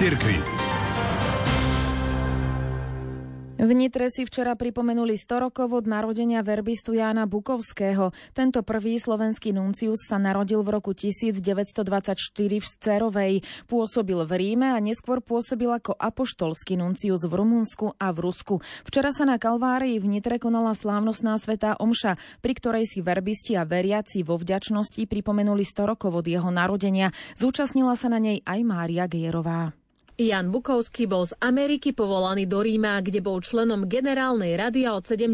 Cirkvi. 0.00 0.40
V 3.60 3.70
Nitre 3.76 4.08
si 4.08 4.24
včera 4.24 4.56
pripomenuli 4.56 5.12
100 5.20 5.44
rokov 5.44 5.68
od 5.76 5.84
narodenia 5.84 6.40
verbistu 6.40 6.96
Jána 6.96 7.28
Bukovského. 7.28 8.08
Tento 8.32 8.64
prvý 8.64 8.96
slovenský 8.96 9.52
nuncius 9.52 10.08
sa 10.08 10.16
narodil 10.16 10.64
v 10.64 10.72
roku 10.72 10.96
1924 10.96 12.16
v 12.32 12.64
Scerovej. 12.64 13.32
Pôsobil 13.68 14.16
v 14.24 14.32
Ríme 14.40 14.72
a 14.72 14.80
neskôr 14.80 15.20
pôsobil 15.20 15.68
ako 15.68 15.92
apoštolský 15.92 16.80
nuncius 16.80 17.20
v 17.28 17.36
Rumunsku 17.36 17.92
a 18.00 18.08
v 18.16 18.24
Rusku. 18.24 18.64
Včera 18.88 19.12
sa 19.12 19.28
na 19.28 19.36
Kalvárii 19.36 20.00
v 20.00 20.16
Nitre 20.16 20.40
konala 20.40 20.72
slávnostná 20.72 21.36
svetá 21.36 21.76
omša, 21.76 22.16
pri 22.40 22.56
ktorej 22.56 22.88
si 22.88 23.04
verbisti 23.04 23.52
a 23.60 23.68
veriaci 23.68 24.24
vo 24.24 24.40
vďačnosti 24.40 25.04
pripomenuli 25.04 25.60
100 25.60 25.84
rokov 25.84 26.24
od 26.24 26.24
jeho 26.24 26.48
narodenia. 26.48 27.12
Zúčastnila 27.36 27.92
sa 28.00 28.08
na 28.08 28.16
nej 28.16 28.40
aj 28.48 28.64
Mária 28.64 29.04
Gejerová. 29.04 29.76
Jan 30.20 30.52
Bukovský 30.52 31.08
bol 31.08 31.24
z 31.24 31.32
Ameriky 31.40 31.96
povolaný 31.96 32.44
do 32.44 32.60
Ríma, 32.60 33.00
kde 33.00 33.24
bol 33.24 33.40
členom 33.40 33.88
Generálnej 33.88 34.52
rady 34.52 34.84
a 34.84 34.92
od 34.92 35.08
70. 35.08 35.32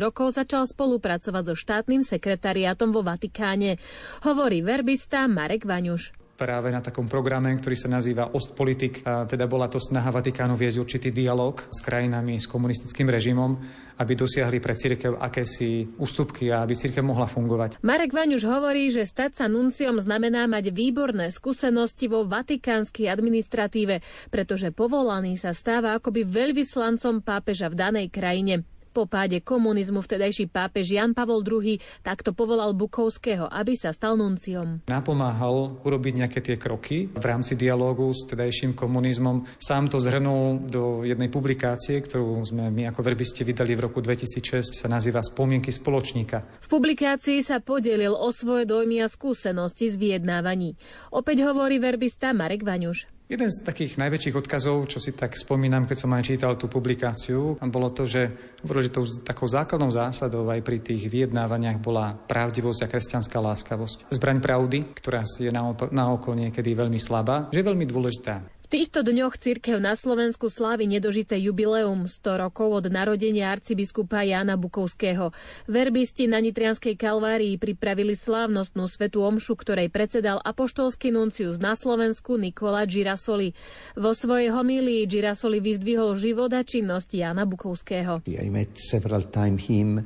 rokov 0.00 0.40
začal 0.40 0.64
spolupracovať 0.64 1.52
so 1.52 1.54
štátnym 1.54 2.00
sekretariátom 2.00 2.96
vo 2.96 3.04
Vatikáne. 3.04 3.76
Hovorí 4.24 4.64
verbista 4.64 5.28
Marek 5.28 5.68
Vaňuš 5.68 6.21
práve 6.42 6.74
na 6.74 6.82
takom 6.82 7.06
programe, 7.06 7.54
ktorý 7.54 7.78
sa 7.78 7.86
nazýva 7.86 8.34
Ostpolitik. 8.34 9.06
A 9.06 9.22
teda 9.30 9.46
bola 9.46 9.70
to 9.70 9.78
snaha 9.78 10.10
Vatikánu 10.10 10.58
viesť 10.58 10.82
určitý 10.82 11.14
dialog 11.14 11.54
s 11.70 11.78
krajinami 11.78 12.42
s 12.42 12.50
komunistickým 12.50 13.06
režimom, 13.06 13.54
aby 14.02 14.18
dosiahli 14.18 14.58
pre 14.58 14.74
cirkev 14.74 15.22
akési 15.22 15.86
ústupky 16.02 16.50
a 16.50 16.66
aby 16.66 16.74
cirkev 16.74 17.06
mohla 17.06 17.30
fungovať. 17.30 17.78
Marek 17.86 18.10
Vaňuš 18.10 18.42
hovorí, 18.42 18.90
že 18.90 19.06
stať 19.06 19.38
sa 19.38 19.46
nunciom 19.46 20.02
znamená 20.02 20.50
mať 20.50 20.74
výborné 20.74 21.30
skúsenosti 21.30 22.10
vo 22.10 22.26
vatikánskej 22.26 23.06
administratíve, 23.06 24.02
pretože 24.34 24.74
povolaný 24.74 25.38
sa 25.38 25.54
stáva 25.54 25.94
akoby 25.94 26.26
veľvyslancom 26.26 27.22
pápeža 27.22 27.70
v 27.70 27.78
danej 27.78 28.06
krajine. 28.10 28.66
Po 28.92 29.08
páde 29.08 29.40
komunizmu 29.40 30.04
vtedajší 30.04 30.52
pápež 30.52 30.92
Jan 30.92 31.16
Pavol 31.16 31.40
II 31.40 31.80
takto 32.04 32.36
povolal 32.36 32.76
Bukovského, 32.76 33.48
aby 33.48 33.72
sa 33.72 33.96
stal 33.96 34.20
nunciom. 34.20 34.84
Napomáhal 34.84 35.80
urobiť 35.80 36.12
nejaké 36.20 36.44
tie 36.44 36.60
kroky 36.60 37.08
v 37.08 37.24
rámci 37.24 37.56
dialógu 37.56 38.12
s 38.12 38.28
vtedajším 38.28 38.76
komunizmom. 38.76 39.48
Sám 39.56 39.88
to 39.88 39.96
zhrnul 39.96 40.68
do 40.68 41.08
jednej 41.08 41.32
publikácie, 41.32 42.04
ktorú 42.04 42.44
sme 42.44 42.68
my 42.68 42.92
ako 42.92 43.00
verbisti 43.00 43.48
vydali 43.48 43.72
v 43.72 43.88
roku 43.88 44.04
2006, 44.04 44.76
sa 44.76 44.88
nazýva 44.92 45.24
Spomienky 45.24 45.72
spoločníka. 45.72 46.60
V 46.60 46.68
publikácii 46.68 47.40
sa 47.40 47.64
podelil 47.64 48.12
o 48.12 48.28
svoje 48.28 48.68
dojmy 48.68 49.00
a 49.00 49.08
skúsenosti 49.08 49.88
z 49.88 49.96
vyjednávaní. 49.96 50.76
Opäť 51.08 51.48
hovorí 51.48 51.80
verbista 51.80 52.36
Marek 52.36 52.60
Vaňuš. 52.60 53.11
Jeden 53.30 53.48
z 53.48 53.64
takých 53.64 53.96
najväčších 53.96 54.36
odkazov, 54.36 54.84
čo 54.92 55.00
si 55.00 55.16
tak 55.16 55.38
spomínam, 55.38 55.88
keď 55.88 55.96
som 56.04 56.12
aj 56.12 56.26
čítal 56.26 56.52
tú 56.58 56.68
publikáciu, 56.68 57.56
bolo 57.70 57.88
to, 57.88 58.04
že 58.04 58.28
hovoril, 58.66 58.84
že 58.84 58.92
tou 58.92 59.08
takou 59.24 59.48
základnou 59.48 59.88
zásadou 59.88 60.44
aj 60.52 60.60
pri 60.60 60.82
tých 60.84 61.08
vyjednávaniach 61.08 61.80
bola 61.80 62.12
pravdivosť 62.12 62.84
a 62.84 62.90
kresťanská 62.90 63.38
láskavosť. 63.40 64.12
Zbraň 64.12 64.38
pravdy, 64.42 64.78
ktorá 65.00 65.24
je 65.24 65.48
na, 65.48 65.64
na 65.94 66.04
oko 66.12 66.36
niekedy 66.36 66.76
veľmi 66.76 67.00
slabá, 67.00 67.48
že 67.48 67.64
je 67.64 67.68
veľmi 67.72 67.86
dôležitá 67.88 68.61
týchto 68.72 69.04
dňoch 69.04 69.36
cirkev 69.36 69.84
na 69.84 69.92
Slovensku 69.92 70.48
slávi 70.48 70.88
nedožité 70.88 71.36
jubileum 71.36 72.08
100 72.08 72.40
rokov 72.40 72.80
od 72.80 72.84
narodenia 72.88 73.52
arcibiskupa 73.52 74.24
Jána 74.24 74.56
Bukovského. 74.56 75.36
Verbisti 75.68 76.24
na 76.24 76.40
Nitrianskej 76.40 76.96
kalvárii 76.96 77.60
pripravili 77.60 78.16
slávnostnú 78.16 78.88
svetú 78.88 79.28
omšu, 79.28 79.60
ktorej 79.60 79.92
predsedal 79.92 80.40
apoštolský 80.40 81.12
nuncius 81.12 81.60
na 81.60 81.76
Slovensku 81.76 82.40
Nikola 82.40 82.88
Girasoli. 82.88 83.52
Vo 83.92 84.16
svojej 84.16 84.48
homílii 84.48 85.04
Girasoli 85.04 85.60
vyzdvihol 85.60 86.16
život 86.16 86.48
a 86.56 86.64
činnosti 86.64 87.20
Jána 87.20 87.44
Bukovského. 87.44 88.24
I 88.24 88.48
met 88.48 88.72
several 88.80 89.28
time 89.28 89.60
him 89.60 90.00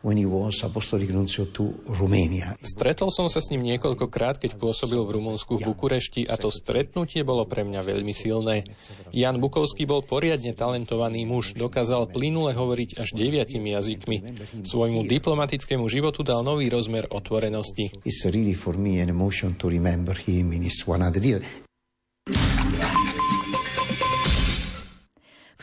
when 0.00 0.16
he 0.16 0.24
was 0.24 0.64
apostolic 0.64 1.12
nuncio 1.12 1.48
to 1.52 1.76
Romania. 2.00 2.56
Stretol 2.64 3.12
som 3.12 3.28
sa 3.28 3.44
s 3.44 3.52
ním 3.52 3.64
niekoľkokrát, 3.64 4.40
keď 4.40 4.56
pôsobil 4.56 5.00
v 5.04 5.20
Rumunsku 5.20 5.60
v 5.60 5.68
Bukurešti 5.72 6.24
a 6.24 6.40
to 6.40 6.48
stretnutie 6.48 7.20
bolo 7.20 7.44
pre 7.44 7.64
mňa 7.64 7.80
veľmi 7.84 8.14
silné. 8.16 8.64
Jan 9.12 9.36
Bukovský 9.36 9.84
bol 9.84 10.00
poriadne 10.00 10.56
talentovaný 10.56 11.28
muž, 11.28 11.52
dokázal 11.52 12.08
plynule 12.08 12.56
hovoriť 12.56 12.96
až 12.96 13.08
deviatimi 13.12 13.76
jazykmi. 13.76 14.16
Svojmu 14.64 15.04
diplomatickému 15.04 15.84
životu 15.88 16.24
dal 16.24 16.40
nový 16.40 16.72
rozmer 16.72 17.04
otvorenosti. 17.12 17.92
It's 18.08 18.24
really 18.28 18.56
for 18.56 18.76
me 18.80 19.04
an 19.04 19.12
emotion 19.12 19.56
to 19.60 19.68
remember 19.68 20.16
him 20.16 20.56
in 20.56 20.64
his 20.64 20.80
100 20.88 21.20
years. 21.20 21.44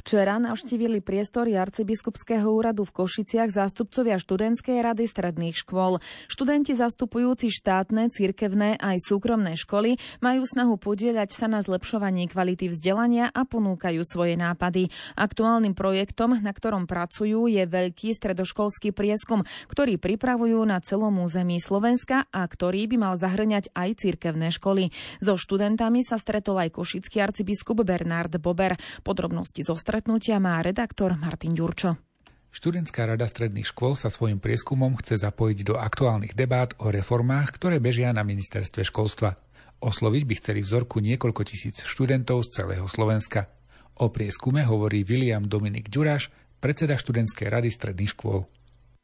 Včera 0.07 0.39
navštívili 0.39 1.03
priestory 1.03 1.59
arcibiskupského 1.59 2.47
úradu 2.47 2.87
v 2.87 2.95
Košiciach 2.95 3.51
zástupcovia 3.51 4.15
študentskej 4.15 4.79
rady 4.79 5.03
stredných 5.03 5.51
škôl. 5.51 5.99
Študenti 6.31 6.71
zastupujúci 6.71 7.51
štátne, 7.51 8.07
cirkevné 8.07 8.79
aj 8.79 9.03
súkromné 9.03 9.59
školy 9.59 9.99
majú 10.23 10.47
snahu 10.47 10.79
podieľať 10.79 11.35
sa 11.35 11.51
na 11.51 11.59
zlepšovaní 11.59 12.31
kvality 12.31 12.71
vzdelania 12.71 13.27
a 13.35 13.43
ponúkajú 13.43 13.99
svoje 14.07 14.39
nápady. 14.39 14.87
Aktuálnym 15.19 15.75
projektom, 15.75 16.39
na 16.39 16.55
ktorom 16.55 16.87
pracujú, 16.87 17.51
je 17.51 17.67
veľký 17.67 18.15
stredoškolský 18.15 18.95
prieskum, 18.95 19.43
ktorý 19.67 19.99
pripravujú 19.99 20.63
na 20.63 20.79
celom 20.79 21.19
území 21.19 21.59
Slovenska 21.59 22.31
a 22.31 22.47
ktorý 22.47 22.87
by 22.95 23.11
mal 23.11 23.19
zahrňať 23.19 23.75
aj 23.75 24.07
cirkevné 24.07 24.55
školy. 24.55 24.87
So 25.19 25.35
študentami 25.35 25.99
sa 25.99 26.15
stretol 26.15 26.63
aj 26.63 26.79
košický 26.79 27.19
arcibiskup 27.19 27.83
Bernard 27.83 28.31
Bober. 28.39 28.79
Podrobnosti 29.03 29.67
zo 29.67 29.75
stretnutia 29.97 30.37
má 30.37 30.61
redaktor 30.61 31.17
Martin 31.17 31.57
Ďurčo. 31.57 31.97
Študentská 32.53 33.09
rada 33.09 33.25
stredných 33.25 33.65
škôl 33.65 33.97
sa 33.97 34.13
svojim 34.13 34.37
prieskumom 34.37 34.93
chce 35.01 35.17
zapojiť 35.25 35.65
do 35.65 35.81
aktuálnych 35.81 36.37
debát 36.37 36.77
o 36.77 36.93
reformách, 36.93 37.57
ktoré 37.57 37.81
bežia 37.81 38.13
na 38.13 38.21
ministerstve 38.21 38.85
školstva. 38.85 39.41
Osloviť 39.81 40.23
by 40.29 40.33
chceli 40.37 40.61
vzorku 40.61 41.01
niekoľko 41.01 41.41
tisíc 41.49 41.81
študentov 41.81 42.45
z 42.45 42.61
celého 42.61 42.85
Slovenska. 42.85 43.49
O 43.97 44.13
prieskume 44.13 44.61
hovorí 44.69 45.01
William 45.01 45.41
Dominik 45.41 45.89
Ďuraš, 45.89 46.29
predseda 46.61 46.93
študentskej 46.93 47.49
rady 47.49 47.73
stredných 47.73 48.13
škôl. 48.13 48.45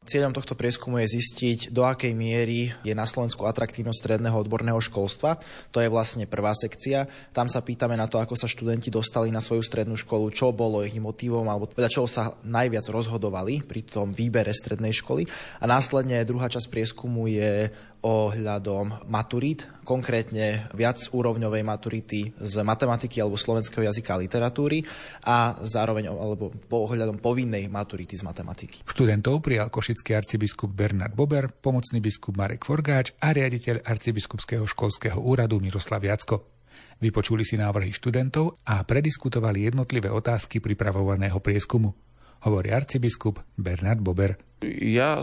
Cieľom 0.04 0.36
tohto 0.36 0.52
prieskumu 0.52 1.00
je 1.00 1.16
zistiť, 1.16 1.72
do 1.72 1.80
akej 1.80 2.12
miery 2.12 2.76
je 2.84 2.92
na 2.92 3.08
Slovensku 3.08 3.48
atraktívnosť 3.48 4.04
stredného 4.04 4.36
odborného 4.36 4.76
školstva. 4.76 5.40
To 5.72 5.80
je 5.80 5.88
vlastne 5.88 6.28
prvá 6.28 6.52
sekcia. 6.52 7.08
Tam 7.32 7.48
sa 7.48 7.64
pýtame 7.64 7.96
na 7.96 8.04
to, 8.04 8.20
ako 8.20 8.36
sa 8.36 8.44
študenti 8.44 8.92
dostali 8.92 9.32
na 9.32 9.40
svoju 9.40 9.64
strednú 9.64 9.96
školu, 9.96 10.28
čo 10.28 10.52
bolo 10.52 10.84
ich 10.84 10.92
motivom, 11.00 11.48
alebo 11.48 11.64
teda 11.64 11.88
čo 11.88 12.04
sa 12.04 12.36
najviac 12.44 12.84
rozhodovali 12.84 13.64
pri 13.64 13.80
tom 13.80 14.12
výbere 14.12 14.52
strednej 14.52 14.92
školy. 14.92 15.24
A 15.60 15.64
následne 15.64 16.20
druhá 16.28 16.52
časť 16.52 16.68
prieskumu 16.68 17.24
je 17.24 17.72
ohľadom 18.04 19.08
maturít, 19.08 19.64
konkrétne 19.80 20.68
viac 20.76 21.00
úrovňovej 21.08 21.62
maturity 21.64 22.36
z 22.36 22.54
matematiky 22.60 23.24
alebo 23.24 23.40
slovenského 23.40 23.88
jazyka 23.88 24.12
a 24.12 24.20
literatúry 24.20 24.84
a 25.24 25.56
zároveň 25.64 26.12
alebo 26.12 26.52
po 26.52 26.84
ohľadom 26.84 27.16
povinnej 27.16 27.72
maturity 27.72 28.20
z 28.20 28.22
matematiky. 28.28 28.84
Študentov 28.84 29.40
prijal 29.40 29.72
košický 29.72 30.12
arcibiskup 30.12 30.68
Bernard 30.68 31.16
Bober, 31.16 31.48
pomocný 31.48 32.04
biskup 32.04 32.36
Marek 32.36 32.68
Forgáč 32.68 33.16
a 33.24 33.32
riaditeľ 33.32 33.80
arcibiskupského 33.80 34.68
školského 34.68 35.16
úradu 35.16 35.56
Miroslav 35.64 36.04
Jacko. 36.04 36.52
Vypočuli 37.00 37.42
si 37.42 37.56
návrhy 37.56 37.90
študentov 37.90 38.60
a 38.68 38.84
prediskutovali 38.84 39.66
jednotlivé 39.72 40.12
otázky 40.12 40.60
pripravovaného 40.60 41.40
prieskumu 41.40 41.96
hovorí 42.44 42.70
arcibiskup 42.70 43.40
Bernard 43.56 44.04
Bober. 44.04 44.36
Ja 44.80 45.20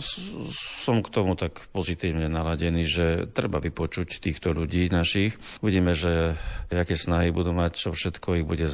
som 0.52 1.02
k 1.02 1.10
tomu 1.10 1.34
tak 1.34 1.66
pozitívne 1.74 2.30
naladený, 2.30 2.84
že 2.86 3.06
treba 3.30 3.58
vypočuť 3.58 4.22
týchto 4.22 4.54
ľudí 4.54 4.88
našich. 4.94 5.36
Uvidíme, 5.60 5.98
že 5.98 6.38
aké 6.72 6.96
snahy 6.96 7.36
budú 7.36 7.52
mať, 7.52 7.72
čo 7.76 7.90
všetko 7.92 8.42
ich 8.42 8.46
bude 8.48 8.72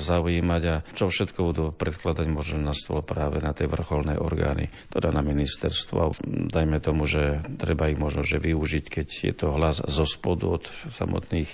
zaujímať 0.00 0.62
a 0.70 0.76
čo 0.96 1.12
všetko 1.12 1.40
budú 1.52 1.64
predkladať 1.76 2.26
možno 2.32 2.62
na 2.62 2.72
stôl 2.72 3.04
práve 3.04 3.44
na 3.44 3.52
tie 3.52 3.68
vrcholné 3.68 4.16
orgány, 4.16 4.72
teda 4.88 5.12
na 5.12 5.20
ministerstvo. 5.20 6.16
Dajme 6.48 6.80
tomu, 6.80 7.04
že 7.04 7.44
treba 7.60 7.92
ich 7.92 8.00
možno 8.00 8.24
že 8.24 8.40
využiť, 8.40 8.84
keď 8.88 9.08
je 9.28 9.34
to 9.36 9.52
hlas 9.52 9.84
zo 9.84 10.08
spodu 10.08 10.56
od 10.56 10.64
samotných 10.88 11.50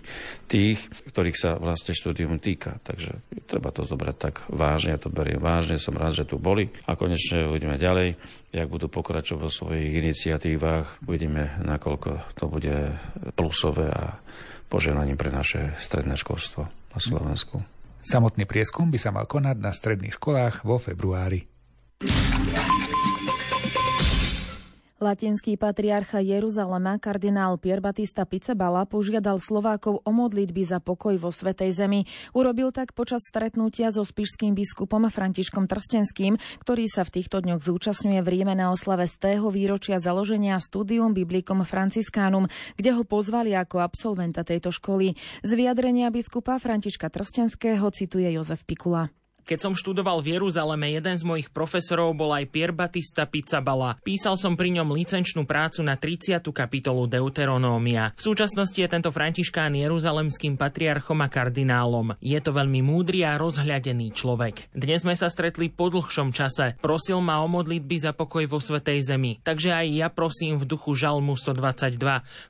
tých, 0.47 0.79
ktorých 1.11 1.39
sa 1.39 1.51
vlastne 1.59 1.97
štúdium 1.97 2.39
týka. 2.39 2.79
Takže 2.87 3.19
treba 3.51 3.75
to 3.75 3.83
zobrať 3.83 4.17
tak 4.17 4.35
vážne, 4.47 4.95
ja 4.95 5.01
to 5.03 5.11
beriem 5.11 5.43
vážne, 5.43 5.81
som 5.81 5.99
rád, 5.99 6.23
že 6.23 6.29
tu 6.29 6.39
boli 6.39 6.71
a 6.87 6.95
konečne 6.95 7.51
uvidíme 7.51 7.75
ďalej 7.81 8.15
jak 8.51 8.67
budú 8.67 8.91
pokračovať 8.91 9.41
vo 9.41 9.51
svojich 9.51 9.95
iniciatívach. 10.03 10.99
Uvidíme, 11.07 11.59
nakoľko 11.63 12.35
to 12.35 12.45
bude 12.51 12.99
plusové 13.39 13.91
a 13.91 14.19
poželaním 14.67 15.19
pre 15.19 15.31
naše 15.31 15.75
stredné 15.79 16.19
školstvo 16.19 16.67
na 16.67 16.99
Slovensku. 16.99 17.63
Samotný 18.01 18.49
prieskum 18.49 18.89
by 18.89 18.99
sa 18.99 19.15
mal 19.15 19.29
konať 19.29 19.57
na 19.61 19.71
stredných 19.71 20.17
školách 20.17 20.65
vo 20.65 20.81
februári. 20.81 21.47
Latinský 25.01 25.57
patriarcha 25.57 26.21
Jeruzalema 26.21 27.01
kardinál 27.01 27.57
Pier 27.57 27.81
Batista 27.81 28.29
Pizzabala 28.29 28.85
požiadal 28.85 29.41
Slovákov 29.41 30.05
o 30.05 30.11
modlitby 30.13 30.61
za 30.61 30.77
pokoj 30.77 31.17
vo 31.17 31.33
Svetej 31.33 31.73
Zemi. 31.73 32.05
Urobil 32.37 32.69
tak 32.69 32.93
počas 32.93 33.25
stretnutia 33.25 33.89
so 33.89 34.05
spišským 34.05 34.53
biskupom 34.53 35.09
Františkom 35.09 35.65
Trstenským, 35.65 36.37
ktorý 36.61 36.85
sa 36.85 37.09
v 37.09 37.17
týchto 37.17 37.41
dňoch 37.41 37.65
zúčastňuje 37.65 38.21
v 38.21 38.29
Ríme 38.29 38.53
na 38.53 38.77
oslave 38.77 39.09
z 39.09 39.17
tého 39.17 39.49
výročia 39.49 39.97
založenia 39.97 40.61
Studium 40.61 41.17
Biblikum 41.17 41.65
Franciscánum, 41.65 42.53
kde 42.77 42.93
ho 42.93 43.01
pozvali 43.01 43.57
ako 43.57 43.81
absolventa 43.81 44.45
tejto 44.45 44.69
školy. 44.69 45.17
Z 45.41 45.51
vyjadrenia 45.57 46.13
biskupa 46.13 46.61
Františka 46.61 47.09
Trstenského 47.09 47.89
cituje 47.89 48.29
Jozef 48.37 48.69
Pikula. 48.69 49.09
Keď 49.45 49.59
som 49.61 49.73
študoval 49.77 50.25
v 50.25 50.39
Jeruzaleme, 50.39 50.91
jeden 50.93 51.17
z 51.17 51.25
mojich 51.27 51.49
profesorov 51.53 52.17
bol 52.17 52.33
aj 52.33 52.49
Pier 52.49 52.73
Batista 52.73 53.29
Pizzabala. 53.29 54.01
Písal 54.01 54.41
som 54.41 54.57
pri 54.57 54.81
ňom 54.81 54.93
licenčnú 54.95 55.45
prácu 55.45 55.85
na 55.85 55.99
30. 55.99 56.41
kapitolu 56.51 57.05
Deuteronómia. 57.11 58.17
V 58.17 58.33
súčasnosti 58.33 58.79
je 58.79 58.89
tento 58.89 59.11
františkán 59.13 59.77
jeruzalemským 59.77 60.57
patriarchom 60.57 61.21
a 61.21 61.29
kardinálom. 61.29 62.17
Je 62.23 62.39
to 62.41 62.57
veľmi 62.57 62.81
múdry 62.81 63.27
a 63.27 63.37
rozhľadený 63.37 64.15
človek. 64.17 64.73
Dnes 64.73 65.03
sme 65.03 65.19
sa 65.19 65.27
stretli 65.27 65.69
po 65.69 65.91
dlhšom 65.91 66.31
čase. 66.31 66.79
Prosil 66.81 67.21
ma 67.21 67.43
o 67.43 67.51
modlitby 67.51 67.97
za 68.01 68.13
pokoj 68.17 68.47
vo 68.47 68.63
Svetej 68.63 69.03
Zemi. 69.05 69.43
Takže 69.43 69.75
aj 69.75 69.87
ja 69.91 70.09
prosím 70.09 70.63
v 70.63 70.69
duchu 70.69 70.95
Žalmu 70.95 71.35
122. 71.35 71.99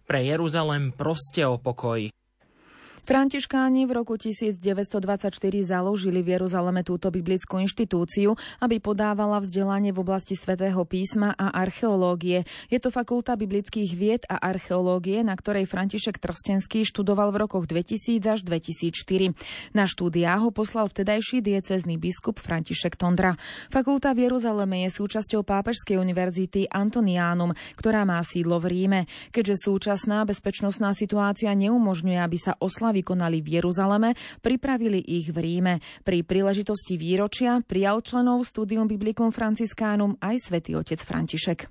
Pre 0.07 0.21
Jeruzalem 0.21 0.93
proste 0.95 1.43
o 1.49 1.57
pokoj. 1.57 2.20
Františkáni 3.01 3.89
v 3.89 3.97
roku 3.97 4.21
1924 4.21 4.61
založili 5.65 6.21
v 6.21 6.37
Jeruzaleme 6.37 6.85
túto 6.85 7.09
biblickú 7.09 7.57
inštitúciu, 7.57 8.37
aby 8.61 8.77
podávala 8.77 9.41
vzdelanie 9.41 9.91
v 9.91 10.05
oblasti 10.05 10.37
svätého 10.37 10.85
písma 10.85 11.33
a 11.33 11.49
archeológie. 11.57 12.45
Je 12.69 12.77
to 12.77 12.93
fakulta 12.93 13.41
biblických 13.41 13.91
vied 13.97 14.23
a 14.29 14.37
archeológie, 14.37 15.25
na 15.25 15.33
ktorej 15.33 15.65
František 15.65 16.21
Trstenský 16.21 16.85
študoval 16.85 17.33
v 17.33 17.49
rokoch 17.49 17.65
2000 17.65 18.21
až 18.29 18.41
2004. 18.45 19.33
Na 19.73 19.89
štúdia 19.89 20.37
ho 20.37 20.53
poslal 20.53 20.87
vtedajší 20.93 21.41
diecezný 21.41 21.97
biskup 21.97 22.37
František 22.39 23.01
Tondra. 23.01 23.35
Fakulta 23.73 24.13
v 24.13 24.29
Jeruzaleme 24.29 24.87
je 24.87 24.93
súčasťou 24.93 25.43
Pápežskej 25.43 25.97
univerzity 25.97 26.69
Antoniánum, 26.69 27.57
ktorá 27.81 28.05
má 28.05 28.21
sídlo 28.23 28.61
v 28.61 28.77
Ríme. 28.77 29.01
Keďže 29.33 29.67
súčasná 29.67 30.23
bezpečnostná 30.29 30.93
situácia 30.93 31.51
neumožňuje, 31.57 32.19
aby 32.21 32.39
sa 32.39 32.55
oslavili 32.61 33.00
vykonali 33.01 33.41
v 33.41 33.59
Jeruzaleme, 33.59 34.13
pripravili 34.45 35.01
ich 35.01 35.33
v 35.33 35.41
Ríme. 35.41 35.75
Pri 36.05 36.21
príležitosti 36.21 37.01
výročia 37.01 37.65
prijal 37.65 38.05
členov 38.05 38.45
Studium 38.45 38.85
Biblicum 38.85 39.33
Franciscánum 39.33 40.21
aj 40.21 40.37
svätý 40.45 40.77
otec 40.77 41.01
František. 41.01 41.67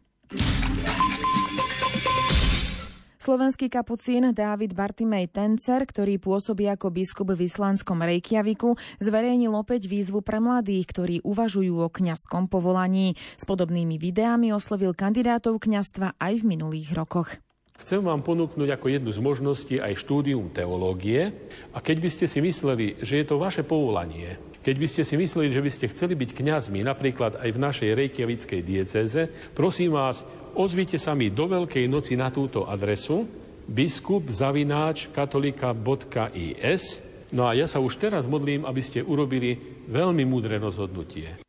Slovenský 3.19 3.69
kapucín 3.69 4.31
Dávid 4.33 4.73
Bartimej 4.73 5.29
Tencer, 5.29 5.85
ktorý 5.85 6.17
pôsobí 6.17 6.65
ako 6.65 6.89
biskup 6.89 7.29
v 7.35 7.45
islandskom 7.45 8.01
Reykjaviku, 8.01 8.73
zverejnil 8.97 9.53
opäť 9.53 9.85
výzvu 9.85 10.25
pre 10.25 10.41
mladých, 10.41 10.89
ktorí 10.89 11.15
uvažujú 11.21 11.77
o 11.77 11.93
kňazskom 11.93 12.49
povolaní. 12.49 13.13
S 13.37 13.43
podobnými 13.45 14.01
videami 14.01 14.49
oslovil 14.49 14.97
kandidátov 14.97 15.61
kňastva 15.61 16.17
aj 16.17 16.33
v 16.41 16.47
minulých 16.47 16.95
rokoch. 16.95 17.37
Chcem 17.79 18.03
vám 18.03 18.21
ponúknuť 18.21 18.69
ako 18.75 18.87
jednu 18.91 19.09
z 19.09 19.19
možností 19.23 19.75
aj 19.79 20.03
štúdium 20.03 20.51
teológie 20.51 21.31
a 21.71 21.79
keď 21.79 21.97
by 22.03 22.09
ste 22.11 22.25
si 22.27 22.43
mysleli, 22.43 22.99
že 22.99 23.23
je 23.23 23.25
to 23.25 23.39
vaše 23.39 23.63
povolanie, 23.63 24.35
keď 24.59 24.75
by 24.75 24.87
ste 24.91 25.01
si 25.07 25.15
mysleli, 25.15 25.49
že 25.49 25.63
by 25.63 25.71
ste 25.71 25.89
chceli 25.89 26.13
byť 26.19 26.29
kňazmi 26.35 26.83
napríklad 26.83 27.39
aj 27.39 27.49
v 27.49 27.63
našej 27.63 27.89
rejkiavickej 27.95 28.61
diecéze, 28.61 29.21
prosím 29.55 29.95
vás, 29.95 30.27
ozvite 30.53 30.99
sa 30.99 31.15
mi 31.15 31.31
do 31.31 31.47
Veľkej 31.47 31.87
noci 31.87 32.19
na 32.19 32.29
túto 32.29 32.67
adresu 32.67 33.23
biskup 33.65 34.27
zavináč 34.27 35.07
katolika.is 35.09 37.09
No 37.29 37.45
a 37.45 37.53
ja 37.53 37.69
sa 37.69 37.77
už 37.77 38.01
teraz 38.01 38.25
modlím, 38.25 38.65
aby 38.65 38.81
ste 38.81 39.05
urobili 39.05 39.85
veľmi 39.85 40.25
múdre 40.25 40.57
rozhodnutie. 40.57 41.48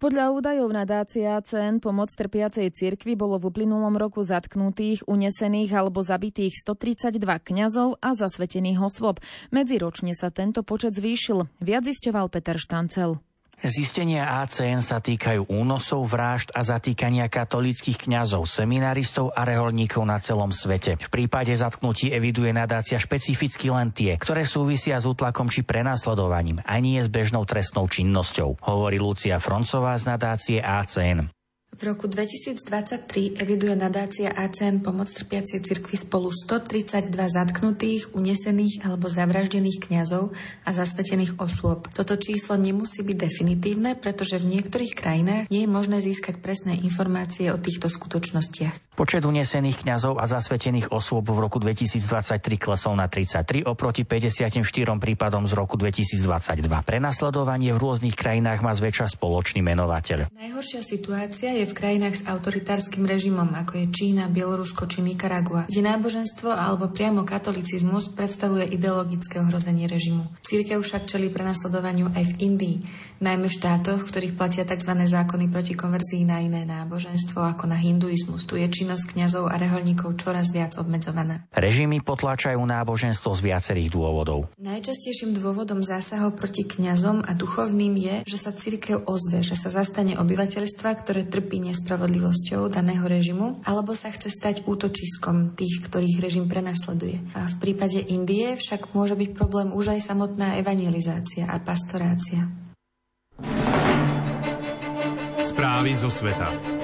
Podľa 0.00 0.32
údajov 0.32 0.72
nadácie 0.72 1.28
ACN 1.28 1.76
pomoc 1.76 2.08
trpiacej 2.08 2.72
cirkvi 2.72 3.20
bolo 3.20 3.36
v 3.36 3.52
uplynulom 3.52 4.00
roku 4.00 4.24
zatknutých, 4.24 5.04
unesených 5.04 5.76
alebo 5.76 6.00
zabitých 6.00 6.56
132 6.56 7.20
kňazov 7.20 8.00
a 8.00 8.16
zasvetených 8.16 8.80
osôb. 8.80 9.20
Medziročne 9.52 10.16
sa 10.16 10.32
tento 10.32 10.64
počet 10.64 10.96
zvýšil, 10.96 11.44
viac 11.60 11.84
zisťoval 11.84 12.32
Peter 12.32 12.56
Štancel. 12.56 13.20
Zistenia 13.60 14.40
ACN 14.40 14.80
sa 14.80 15.04
týkajú 15.04 15.52
únosov, 15.52 16.08
vražd 16.08 16.48
a 16.56 16.64
zatýkania 16.64 17.28
katolických 17.28 18.08
kňazov, 18.08 18.48
seminaristov 18.48 19.36
a 19.36 19.44
reholníkov 19.44 20.00
na 20.08 20.16
celom 20.16 20.48
svete. 20.48 20.96
V 20.96 21.08
prípade 21.12 21.52
zatknutí 21.52 22.08
eviduje 22.08 22.56
nadácia 22.56 22.96
špecificky 22.96 23.68
len 23.68 23.92
tie, 23.92 24.16
ktoré 24.16 24.48
súvisia 24.48 24.96
s 24.96 25.04
útlakom 25.04 25.52
či 25.52 25.60
prenasledovaním, 25.60 26.64
a 26.64 26.80
nie 26.80 26.96
s 27.00 27.12
bežnou 27.12 27.44
trestnou 27.44 27.84
činnosťou, 27.84 28.64
hovorí 28.64 28.96
Lucia 28.96 29.36
Froncová 29.36 29.92
z 30.00 30.04
nadácie 30.08 30.58
ACN. 30.64 31.39
V 31.70 31.86
roku 31.86 32.10
2023 32.10 33.38
eviduje 33.38 33.78
nadácia 33.78 34.34
ACN 34.34 34.82
pomoc 34.82 35.06
trpiacej 35.06 35.62
cirkvi 35.62 35.94
spolu 35.94 36.34
132 36.34 37.14
zatknutých, 37.14 38.10
unesených 38.10 38.82
alebo 38.82 39.06
zavraždených 39.06 39.78
kňazov 39.78 40.34
a 40.66 40.70
zasvetených 40.74 41.38
osôb. 41.38 41.86
Toto 41.94 42.18
číslo 42.18 42.58
nemusí 42.58 43.06
byť 43.06 43.16
definitívne, 43.16 43.94
pretože 43.94 44.42
v 44.42 44.58
niektorých 44.58 44.98
krajinách 44.98 45.44
nie 45.46 45.62
je 45.62 45.70
možné 45.70 46.02
získať 46.02 46.42
presné 46.42 46.74
informácie 46.82 47.54
o 47.54 47.56
týchto 47.56 47.86
skutočnostiach. 47.86 48.90
Počet 49.00 49.24
unesených 49.24 49.80
kňazov 49.80 50.20
a 50.20 50.28
zasvetených 50.28 50.92
osôb 50.92 51.24
v 51.32 51.38
roku 51.40 51.56
2023 51.56 52.60
klesol 52.60 53.00
na 53.00 53.08
33 53.08 53.64
oproti 53.64 54.04
54 54.04 54.60
prípadom 55.00 55.48
z 55.48 55.56
roku 55.56 55.80
2022. 55.80 56.60
Prenasledovanie 56.84 57.72
v 57.72 57.80
rôznych 57.80 58.12
krajinách 58.12 58.60
má 58.60 58.76
zväčša 58.76 59.16
spoločný 59.16 59.64
menovateľ. 59.64 60.28
Najhoršia 60.36 60.84
situácia 60.84 61.56
je 61.56 61.59
v 61.66 61.76
krajinách 61.76 62.16
s 62.20 62.26
autoritárskym 62.28 63.04
režimom, 63.04 63.48
ako 63.52 63.80
je 63.80 63.86
Čína, 63.90 64.30
Bielorusko 64.30 64.86
či 64.86 65.02
Nikaragua, 65.02 65.66
kde 65.66 65.82
náboženstvo 65.84 66.52
alebo 66.52 66.92
priamo 66.92 67.26
katolicizmus 67.26 68.12
predstavuje 68.12 68.68
ideologické 68.70 69.42
ohrozenie 69.42 69.90
režimu. 69.90 70.28
Církev 70.46 70.80
však 70.80 71.10
čelí 71.10 71.32
prenasledovaniu 71.32 72.12
aj 72.14 72.24
v 72.30 72.34
Indii, 72.46 72.76
najmä 73.20 73.52
v 73.52 73.56
štátoch, 73.56 74.00
v 74.04 74.10
ktorých 74.10 74.36
platia 74.36 74.64
tzv. 74.64 74.96
zákony 74.96 75.52
proti 75.52 75.76
konverzii 75.76 76.24
na 76.24 76.40
iné 76.40 76.64
náboženstvo, 76.64 77.42
ako 77.42 77.68
na 77.68 77.76
hinduizmus. 77.76 78.48
Tu 78.48 78.62
je 78.62 78.68
činnosť 78.70 79.12
kňazov 79.12 79.50
a 79.50 79.60
reholníkov 79.60 80.16
čoraz 80.16 80.54
viac 80.54 80.78
obmedzovaná. 80.80 81.44
Režimy 81.52 82.00
potláčajú 82.00 82.62
náboženstvo 82.62 83.34
z 83.36 83.40
viacerých 83.44 83.92
dôvodov. 83.92 84.48
Najčastejším 84.56 85.36
dôvodom 85.36 85.82
zásahov 85.82 86.38
proti 86.38 86.64
kňazom 86.64 87.26
a 87.26 87.34
duchovným 87.36 87.94
je, 87.98 88.14
že 88.24 88.38
sa 88.38 88.54
církev 88.54 89.04
ozve, 89.10 89.42
že 89.42 89.58
sa 89.58 89.68
zastane 89.68 90.14
obyvateľstva, 90.14 90.88
ktoré 91.02 91.26
trpí 91.26 91.49
trpí 91.50 91.66
nespravodlivosťou 91.66 92.70
daného 92.70 93.02
režimu, 93.10 93.58
alebo 93.66 93.90
sa 93.90 94.14
chce 94.14 94.30
stať 94.30 94.70
útočiskom 94.70 95.58
tých, 95.58 95.82
ktorých 95.90 96.22
režim 96.22 96.46
prenasleduje. 96.46 97.18
A 97.34 97.50
v 97.50 97.58
prípade 97.58 97.98
Indie 98.06 98.54
však 98.54 98.94
môže 98.94 99.18
byť 99.18 99.34
problém 99.34 99.74
už 99.74 99.98
aj 99.98 100.14
samotná 100.14 100.62
evangelizácia 100.62 101.50
a 101.50 101.58
pastorácia. 101.58 102.46
Správy 105.42 105.90
zo 105.90 106.06
sveta. 106.06 106.79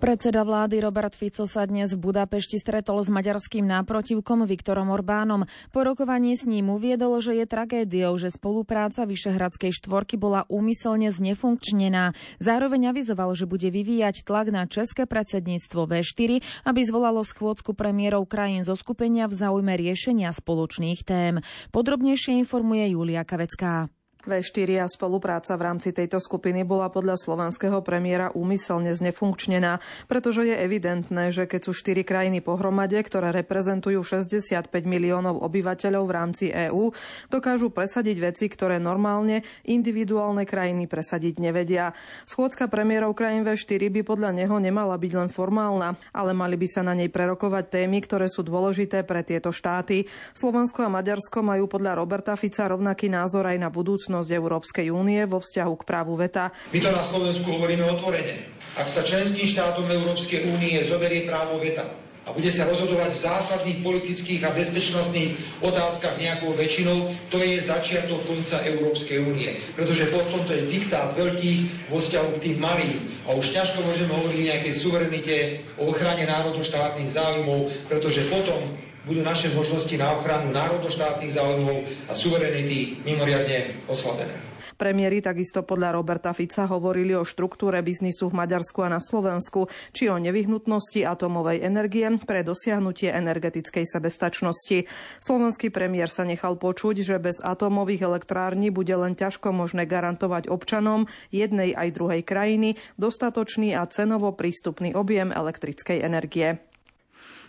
Predseda 0.00 0.48
vlády 0.48 0.80
Robert 0.80 1.12
Fico 1.12 1.44
sa 1.44 1.68
dnes 1.68 1.92
v 1.92 2.08
Budapešti 2.08 2.56
stretol 2.56 3.04
s 3.04 3.12
maďarským 3.12 3.68
náprotivkom 3.68 4.48
Viktorom 4.48 4.88
Orbánom. 4.88 5.44
Po 5.76 5.84
rokovaní 5.84 6.32
s 6.32 6.48
ním 6.48 6.72
uviedol, 6.72 7.20
že 7.20 7.36
je 7.36 7.44
tragédiou, 7.44 8.16
že 8.16 8.32
spolupráca 8.32 9.04
Vyšehradskej 9.04 9.76
štvorky 9.76 10.16
bola 10.16 10.48
úmyselne 10.48 11.12
znefunkčnená. 11.12 12.16
Zároveň 12.40 12.96
avizoval, 12.96 13.36
že 13.36 13.44
bude 13.44 13.68
vyvíjať 13.68 14.24
tlak 14.24 14.48
na 14.48 14.64
české 14.64 15.04
predsedníctvo 15.04 15.84
V4, 15.84 16.40
aby 16.64 16.80
zvolalo 16.80 17.20
schôdzku 17.20 17.76
premiérov 17.76 18.24
krajín 18.24 18.64
zo 18.64 18.80
skupenia 18.80 19.28
v 19.28 19.36
záujme 19.36 19.76
riešenia 19.76 20.32
spoločných 20.32 21.04
tém. 21.04 21.44
Podrobnejšie 21.76 22.40
informuje 22.40 22.96
Julia 22.96 23.20
Kavecká. 23.28 23.92
V4 24.28 24.84
a 24.84 24.86
spolupráca 24.86 25.56
v 25.56 25.64
rámci 25.64 25.96
tejto 25.96 26.20
skupiny 26.20 26.60
bola 26.60 26.92
podľa 26.92 27.16
slovenského 27.16 27.80
premiéra 27.80 28.28
úmyselne 28.36 28.92
znefunkčnená, 28.92 29.80
pretože 30.04 30.44
je 30.44 30.56
evidentné, 30.60 31.32
že 31.32 31.48
keď 31.48 31.60
sú 31.64 31.72
štyri 31.72 32.04
krajiny 32.04 32.44
pohromade, 32.44 33.00
ktoré 33.00 33.32
reprezentujú 33.32 34.04
65 34.04 34.68
miliónov 34.84 35.40
obyvateľov 35.40 36.04
v 36.04 36.12
rámci 36.12 36.44
EÚ, 36.52 36.92
dokážu 37.32 37.72
presadiť 37.72 38.16
veci, 38.20 38.44
ktoré 38.52 38.76
normálne 38.76 39.40
individuálne 39.64 40.44
krajiny 40.44 40.84
presadiť 40.84 41.40
nevedia. 41.40 41.96
Schôdzka 42.28 42.68
premiérov 42.68 43.16
krajín 43.16 43.40
V4 43.40 43.88
by 43.88 44.02
podľa 44.04 44.36
neho 44.36 44.56
nemala 44.60 45.00
byť 45.00 45.12
len 45.16 45.30
formálna, 45.32 45.96
ale 46.12 46.36
mali 46.36 46.60
by 46.60 46.68
sa 46.68 46.84
na 46.84 46.92
nej 46.92 47.08
prerokovať 47.08 47.72
témy, 47.72 48.04
ktoré 48.04 48.28
sú 48.28 48.44
dôležité 48.44 49.00
pre 49.08 49.24
tieto 49.24 49.48
štáty. 49.48 50.04
Slovensko 50.36 50.84
a 50.84 50.92
Maďarsko 50.92 51.40
majú 51.40 51.64
podľa 51.70 51.96
Roberta 51.96 52.36
Fica 52.36 52.68
rovnaký 52.68 53.08
názor 53.08 53.48
aj 53.48 53.56
na 53.56 53.72
budúcnosť 53.72 54.09
budúcnosť 54.10 54.34
Európskej 54.34 54.86
únie 54.90 55.22
vo 55.22 55.38
vzťahu 55.38 55.72
k 55.78 55.86
právu 55.86 56.18
veta. 56.18 56.50
My 56.74 56.82
to 56.82 56.90
na 56.90 57.06
Slovensku 57.06 57.46
hovoríme 57.46 57.86
otvorene. 57.94 58.42
Ak 58.74 58.90
sa 58.90 59.06
členským 59.06 59.46
štátom 59.46 59.86
Európskej 59.86 60.50
únie 60.50 60.82
zoberie 60.82 61.30
právo 61.30 61.62
veta 61.62 61.86
a 62.26 62.34
bude 62.34 62.50
sa 62.50 62.66
rozhodovať 62.66 63.10
v 63.14 63.22
zásadných 63.22 63.78
politických 63.86 64.42
a 64.42 64.50
bezpečnostných 64.50 65.62
otázkach 65.62 66.18
nejakou 66.18 66.58
väčšinou, 66.58 67.14
to 67.30 67.38
je 67.38 67.62
začiatok 67.62 68.18
konca 68.26 68.58
Európskej 68.66 69.22
únie. 69.22 69.62
Pretože 69.78 70.10
potom 70.10 70.42
to 70.42 70.58
je 70.58 70.66
diktát 70.74 71.14
veľkých 71.14 71.86
vo 71.86 72.02
vzťahu 72.02 72.28
k 72.34 72.42
tým 72.50 72.56
malým. 72.58 72.98
A 73.30 73.38
už 73.38 73.54
ťažko 73.54 73.78
môžeme 73.86 74.10
hovoriť 74.10 74.38
o 74.42 74.48
nejakej 74.50 74.74
suverenite, 74.74 75.36
o 75.78 75.86
ochrane 75.86 76.26
národoštátnych 76.26 77.14
záujmov, 77.14 77.86
pretože 77.86 78.26
potom 78.26 78.74
budú 79.10 79.26
naše 79.26 79.50
možnosti 79.50 79.92
na 79.98 80.14
ochranu 80.14 80.54
národoštátnych 80.54 81.34
záujmov 81.34 81.82
a 82.06 82.14
suverenity 82.14 83.02
mimoriadne 83.02 83.82
oslabené. 83.90 84.50
Premiéry 84.78 85.20
takisto 85.20 85.60
podľa 85.60 85.98
Roberta 85.98 86.32
Fica 86.32 86.64
hovorili 86.64 87.12
o 87.12 87.26
štruktúre 87.26 87.84
biznisu 87.84 88.32
v 88.32 88.38
Maďarsku 88.40 88.80
a 88.80 88.88
na 88.88 88.96
Slovensku, 88.96 89.68
či 89.92 90.08
o 90.08 90.16
nevyhnutnosti 90.16 91.04
atomovej 91.04 91.60
energie 91.60 92.08
pre 92.24 92.40
dosiahnutie 92.40 93.12
energetickej 93.12 93.84
sebestačnosti. 93.84 94.88
Slovenský 95.20 95.68
premiér 95.68 96.08
sa 96.08 96.24
nechal 96.24 96.56
počuť, 96.56 97.02
že 97.04 97.20
bez 97.20 97.44
atomových 97.44 98.08
elektrární 98.08 98.72
bude 98.72 98.96
len 98.96 99.18
ťažko 99.18 99.52
možné 99.52 99.84
garantovať 99.84 100.48
občanom 100.48 101.10
jednej 101.28 101.76
aj 101.76 102.00
druhej 102.00 102.22
krajiny 102.24 102.80
dostatočný 102.96 103.76
a 103.76 103.84
cenovo 103.84 104.32
prístupný 104.32 104.96
objem 104.96 105.28
elektrickej 105.28 105.98
energie. 106.00 106.69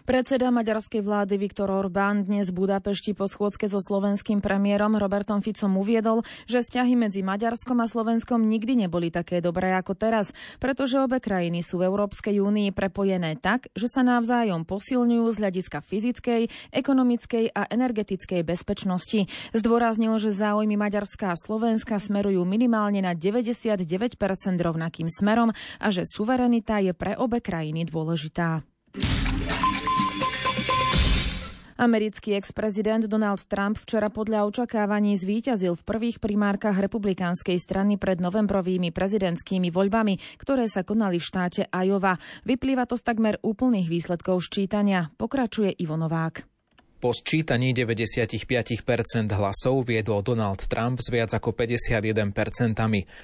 Predseda 0.01 0.49
maďarskej 0.49 1.05
vlády 1.05 1.37
Viktor 1.37 1.69
Orbán 1.69 2.25
dnes 2.25 2.49
v 2.49 2.65
Budapešti 2.65 3.13
po 3.13 3.29
schôdzke 3.29 3.69
so 3.69 3.77
slovenským 3.77 4.41
premiérom 4.41 4.97
Robertom 4.97 5.45
Ficom 5.45 5.77
uviedol, 5.77 6.25
že 6.49 6.65
vzťahy 6.65 6.97
medzi 6.97 7.21
Maďarskom 7.21 7.77
a 7.77 7.85
Slovenskom 7.85 8.41
nikdy 8.49 8.81
neboli 8.81 9.13
také 9.13 9.45
dobré 9.45 9.77
ako 9.77 9.93
teraz, 9.93 10.33
pretože 10.57 10.97
obe 10.97 11.21
krajiny 11.21 11.61
sú 11.61 11.77
v 11.77 11.85
Európskej 11.85 12.41
únii 12.41 12.73
prepojené 12.73 13.37
tak, 13.37 13.69
že 13.77 13.93
sa 13.93 14.01
navzájom 14.01 14.65
posilňujú 14.65 15.25
z 15.29 15.37
hľadiska 15.37 15.85
fyzickej, 15.85 16.73
ekonomickej 16.73 17.53
a 17.53 17.69
energetickej 17.69 18.41
bezpečnosti. 18.41 19.29
Zdôraznil, 19.53 20.17
že 20.17 20.33
záujmy 20.33 20.81
Maďarska 20.81 21.29
a 21.29 21.37
Slovenska 21.37 22.01
smerujú 22.01 22.41
minimálne 22.41 23.05
na 23.05 23.13
99% 23.13 23.77
rovnakým 24.57 25.05
smerom 25.13 25.53
a 25.77 25.87
že 25.93 26.09
suverenita 26.09 26.81
je 26.81 26.97
pre 26.97 27.13
obe 27.13 27.37
krajiny 27.37 27.85
dôležitá. 27.85 28.65
Americký 31.81 32.37
ex-prezident 32.37 33.09
Donald 33.09 33.41
Trump 33.49 33.73
včera 33.73 34.13
podľa 34.13 34.45
očakávaní 34.45 35.17
zvíťazil 35.17 35.73
v 35.73 35.81
prvých 35.81 36.21
primárkach 36.21 36.77
republikánskej 36.77 37.57
strany 37.57 37.97
pred 37.97 38.21
novembrovými 38.21 38.93
prezidentskými 38.93 39.73
voľbami, 39.73 40.37
ktoré 40.37 40.69
sa 40.69 40.85
konali 40.85 41.17
v 41.17 41.25
štáte 41.25 41.65
Iowa. 41.73 42.21
Vyplýva 42.45 42.85
to 42.85 43.01
z 43.01 43.09
takmer 43.09 43.41
úplných 43.41 43.89
výsledkov 43.89 44.45
ščítania. 44.45 45.09
Pokračuje 45.17 45.73
Ivo 45.81 45.97
Novák. 45.97 46.50
Po 47.01 47.17
sčítaní 47.17 47.73
95% 47.73 48.45
hlasov 49.33 49.89
viedol 49.89 50.21
Donald 50.21 50.61
Trump 50.69 51.01
s 51.01 51.09
viac 51.09 51.33
ako 51.33 51.49
51%. 51.49 52.29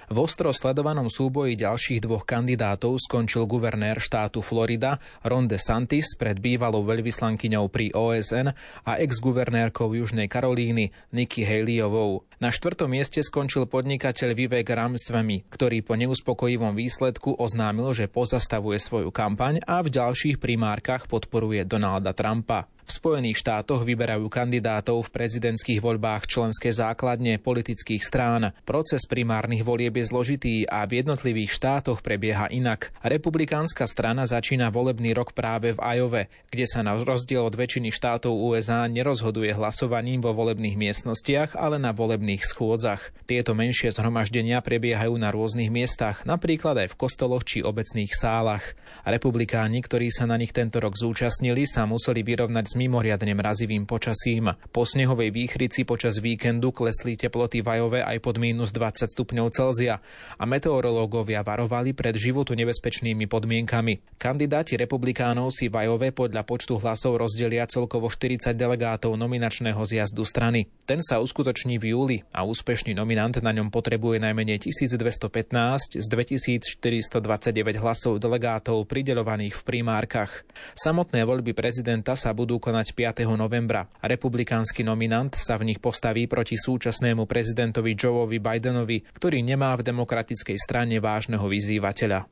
V 0.09 0.17
ostro 0.17 0.49
sledovanom 0.49 1.13
súboji 1.13 1.53
ďalších 1.53 2.01
dvoch 2.01 2.25
kandidátov 2.25 2.97
skončil 2.97 3.45
guvernér 3.45 4.01
štátu 4.01 4.41
Florida 4.41 4.97
Ron 5.21 5.45
DeSantis 5.45 6.17
pred 6.17 6.41
bývalou 6.41 6.81
veľvyslankyňou 6.89 7.69
pri 7.69 7.93
OSN 7.93 8.49
a 8.81 8.97
ex-guvernérkou 8.97 9.93
Južnej 9.93 10.25
Karolíny 10.25 10.89
Nikki 11.13 11.45
Haleyovou. 11.45 12.25
Na 12.41 12.49
štvrtom 12.49 12.89
mieste 12.89 13.21
skončil 13.21 13.69
podnikateľ 13.69 14.33
Vivek 14.33 14.73
Ramsvemi, 14.73 15.45
ktorý 15.53 15.85
po 15.85 15.93
neuspokojivom 15.93 16.73
výsledku 16.73 17.37
oznámil, 17.37 17.93
že 17.93 18.09
pozastavuje 18.09 18.81
svoju 18.81 19.13
kampaň 19.13 19.61
a 19.69 19.85
v 19.85 19.93
ďalších 19.93 20.41
primárkach 20.41 21.05
podporuje 21.05 21.61
Donalda 21.61 22.17
Trumpa. 22.17 22.65
V 22.87 22.95
Spojených 22.95 23.43
štátoch 23.43 23.83
vyberajú 23.83 24.31
kandidátov 24.31 25.03
v 25.03 25.11
prezidentských 25.11 25.83
voľbách 25.83 26.23
členské 26.23 26.71
základne 26.71 27.35
politických 27.35 27.99
strán. 27.99 28.55
Proces 28.63 29.03
primárnych 29.03 29.67
volieb 29.67 29.99
je 29.99 30.07
zložitý 30.07 30.63
a 30.63 30.87
v 30.87 31.03
jednotlivých 31.03 31.51
štátoch 31.51 31.99
prebieha 31.99 32.47
inak. 32.47 32.95
Republikánska 33.03 33.83
strana 33.91 34.23
začína 34.23 34.71
volebný 34.71 35.11
rok 35.11 35.35
práve 35.35 35.75
v 35.75 35.83
Ajove, 35.83 36.31
kde 36.47 36.63
sa 36.63 36.79
na 36.79 36.95
rozdiel 36.95 37.43
od 37.43 37.59
väčšiny 37.59 37.91
štátov 37.91 38.31
USA 38.31 38.87
nerozhoduje 38.87 39.51
hlasovaním 39.51 40.23
vo 40.23 40.31
volebných 40.31 40.79
miestnostiach, 40.79 41.59
ale 41.59 41.83
na 41.83 41.91
volebných 41.91 42.47
schôdzach. 42.47 43.11
Tieto 43.27 43.51
menšie 43.51 43.91
zhromaždenia 43.91 44.63
prebiehajú 44.63 45.11
na 45.19 45.35
rôznych 45.35 45.67
miestach, 45.67 46.23
napríklad 46.23 46.87
aj 46.87 46.95
v 46.95 46.99
kostoloch 47.03 47.43
či 47.43 47.67
obecných 47.67 48.15
sálach. 48.15 48.79
Republikáni, 49.03 49.83
ktorí 49.83 50.07
sa 50.07 50.23
na 50.23 50.39
nich 50.39 50.55
tento 50.55 50.79
rok 50.79 50.95
zúčastnili, 50.95 51.67
sa 51.67 51.83
museli 51.83 52.23
vyrovnať 52.23 52.63
s 52.63 52.76
mimoriadne 52.77 53.33
mrazivým 53.33 53.89
počasím. 53.89 54.53
Po 54.69 54.85
snehovej 54.85 55.33
výchrici 55.33 55.81
počas 55.83 56.21
víkendu 56.21 56.69
klesli 56.69 57.17
teploty 57.17 57.65
v 57.65 57.67
Ajove 57.73 57.99
aj 58.05 58.21
pod 58.21 58.37
mínus 58.37 58.69
20 58.69 59.09
stupňov 59.09 59.49
Celzia 59.49 59.97
a 60.37 60.43
meteorológovia 60.45 61.41
varovali 61.41 61.97
pred 61.97 62.13
životu 62.13 62.53
nebezpečnými 62.53 63.25
podmienkami. 63.25 64.21
Kandidáti 64.21 64.77
republikánov 64.77 65.49
si 65.49 65.73
v 65.73 65.89
Ajove 65.89 66.13
podľa 66.13 66.45
počtu 66.45 66.77
hlasov 66.77 67.17
rozdelia 67.17 67.65
celkovo 67.65 68.13
40 68.13 68.53
delegátov 68.53 69.17
nominačného 69.17 69.81
zjazdu 69.81 70.21
strany. 70.21 70.69
Ten 70.85 71.01
sa 71.01 71.17
uskutoční 71.17 71.81
v 71.81 71.97
júli 71.97 72.17
a 72.29 72.45
úspešný 72.45 72.93
nominant 72.93 73.33
na 73.41 73.49
ňom 73.49 73.73
potrebuje 73.73 74.21
najmenej 74.21 74.69
1215 74.69 75.97
z 75.97 76.05
2429 76.05 77.81
hlasov 77.81 78.21
delegátov 78.21 78.85
prideľovaných 78.85 79.57
v 79.57 79.61
primárkach. 79.65 80.45
Samotné 80.77 81.25
voľby 81.25 81.57
prezidenta 81.57 82.13
sa 82.13 82.35
budú 82.35 82.61
konať 82.67 82.91
5. 83.23 83.23
novembra. 83.39 83.87
Republikánsky 84.03 84.83
nominant 84.83 85.31
sa 85.39 85.55
v 85.55 85.71
nich 85.71 85.79
postaví 85.79 86.27
proti 86.27 86.59
súčasnému 86.59 87.23
prezidentovi 87.23 87.95
Joeovi 87.95 88.43
Bidenovi, 88.43 89.07
ktorý 89.07 89.39
nemá 89.39 89.71
v 89.79 89.87
demokratickej 89.87 90.59
strane 90.59 90.99
vážneho 90.99 91.47
vyzývateľa. 91.47 92.27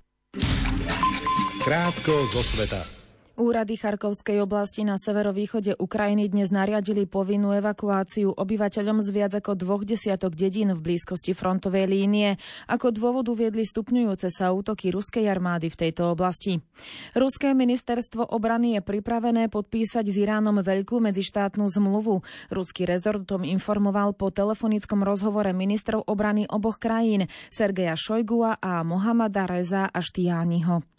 Krátko 1.64 2.14
zo 2.36 2.44
sveta. 2.44 3.05
Úrady 3.36 3.76
Charkovskej 3.76 4.40
oblasti 4.40 4.88
na 4.88 4.96
severovýchode 4.96 5.76
Ukrajiny 5.76 6.32
dnes 6.32 6.56
nariadili 6.56 7.04
povinnú 7.04 7.52
evakuáciu 7.52 8.32
obyvateľom 8.32 9.04
z 9.04 9.12
viac 9.12 9.36
ako 9.36 9.60
dvoch 9.60 9.84
desiatok 9.84 10.40
dedín 10.40 10.72
v 10.72 10.80
blízkosti 10.80 11.36
frontovej 11.36 11.84
línie. 11.84 12.40
Ako 12.72 12.96
dôvod 12.96 13.28
uviedli 13.28 13.68
stupňujúce 13.68 14.32
sa 14.32 14.56
útoky 14.56 14.88
ruskej 14.88 15.28
armády 15.28 15.68
v 15.68 15.76
tejto 15.76 16.16
oblasti. 16.16 16.64
Ruské 17.12 17.52
ministerstvo 17.52 18.24
obrany 18.32 18.80
je 18.80 18.82
pripravené 18.88 19.52
podpísať 19.52 20.08
s 20.08 20.16
Iránom 20.16 20.64
veľkú 20.64 21.04
medzištátnu 21.04 21.68
zmluvu. 21.68 22.24
Ruský 22.56 22.88
rezort 22.88 23.28
tom 23.28 23.44
informoval 23.44 24.16
po 24.16 24.32
telefonickom 24.32 25.04
rozhovore 25.04 25.52
ministrov 25.52 26.08
obrany 26.08 26.48
oboch 26.48 26.80
krajín 26.80 27.28
Sergeja 27.52 28.00
Šojgua 28.00 28.64
a 28.64 28.80
Mohamada 28.88 29.44
Reza 29.44 29.92
Aštiániho. 29.92 30.95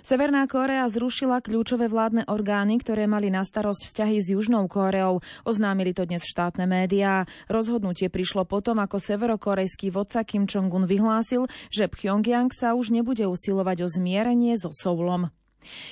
Severná 0.00 0.46
Kórea 0.48 0.88
zrušila 0.88 1.44
kľúčové 1.44 1.86
vládne 1.86 2.26
orgány, 2.26 2.80
ktoré 2.80 3.04
mali 3.04 3.28
na 3.28 3.44
starosť 3.44 3.86
vzťahy 3.90 4.16
s 4.20 4.32
Južnou 4.32 4.66
Kóreou. 4.66 5.20
Oznámili 5.44 5.92
to 5.92 6.08
dnes 6.08 6.24
štátne 6.24 6.64
médiá. 6.64 7.28
Rozhodnutie 7.46 8.08
prišlo 8.08 8.48
potom, 8.48 8.80
ako 8.80 8.96
severokorejský 8.98 9.92
vodca 9.92 10.24
Kim 10.24 10.48
Jong-un 10.48 10.88
vyhlásil, 10.88 11.46
že 11.68 11.86
Pyongyang 11.86 12.50
sa 12.50 12.72
už 12.74 12.90
nebude 12.90 13.26
usilovať 13.28 13.84
o 13.84 13.88
zmierenie 13.88 14.56
so 14.56 14.72
Soulom. 14.72 15.28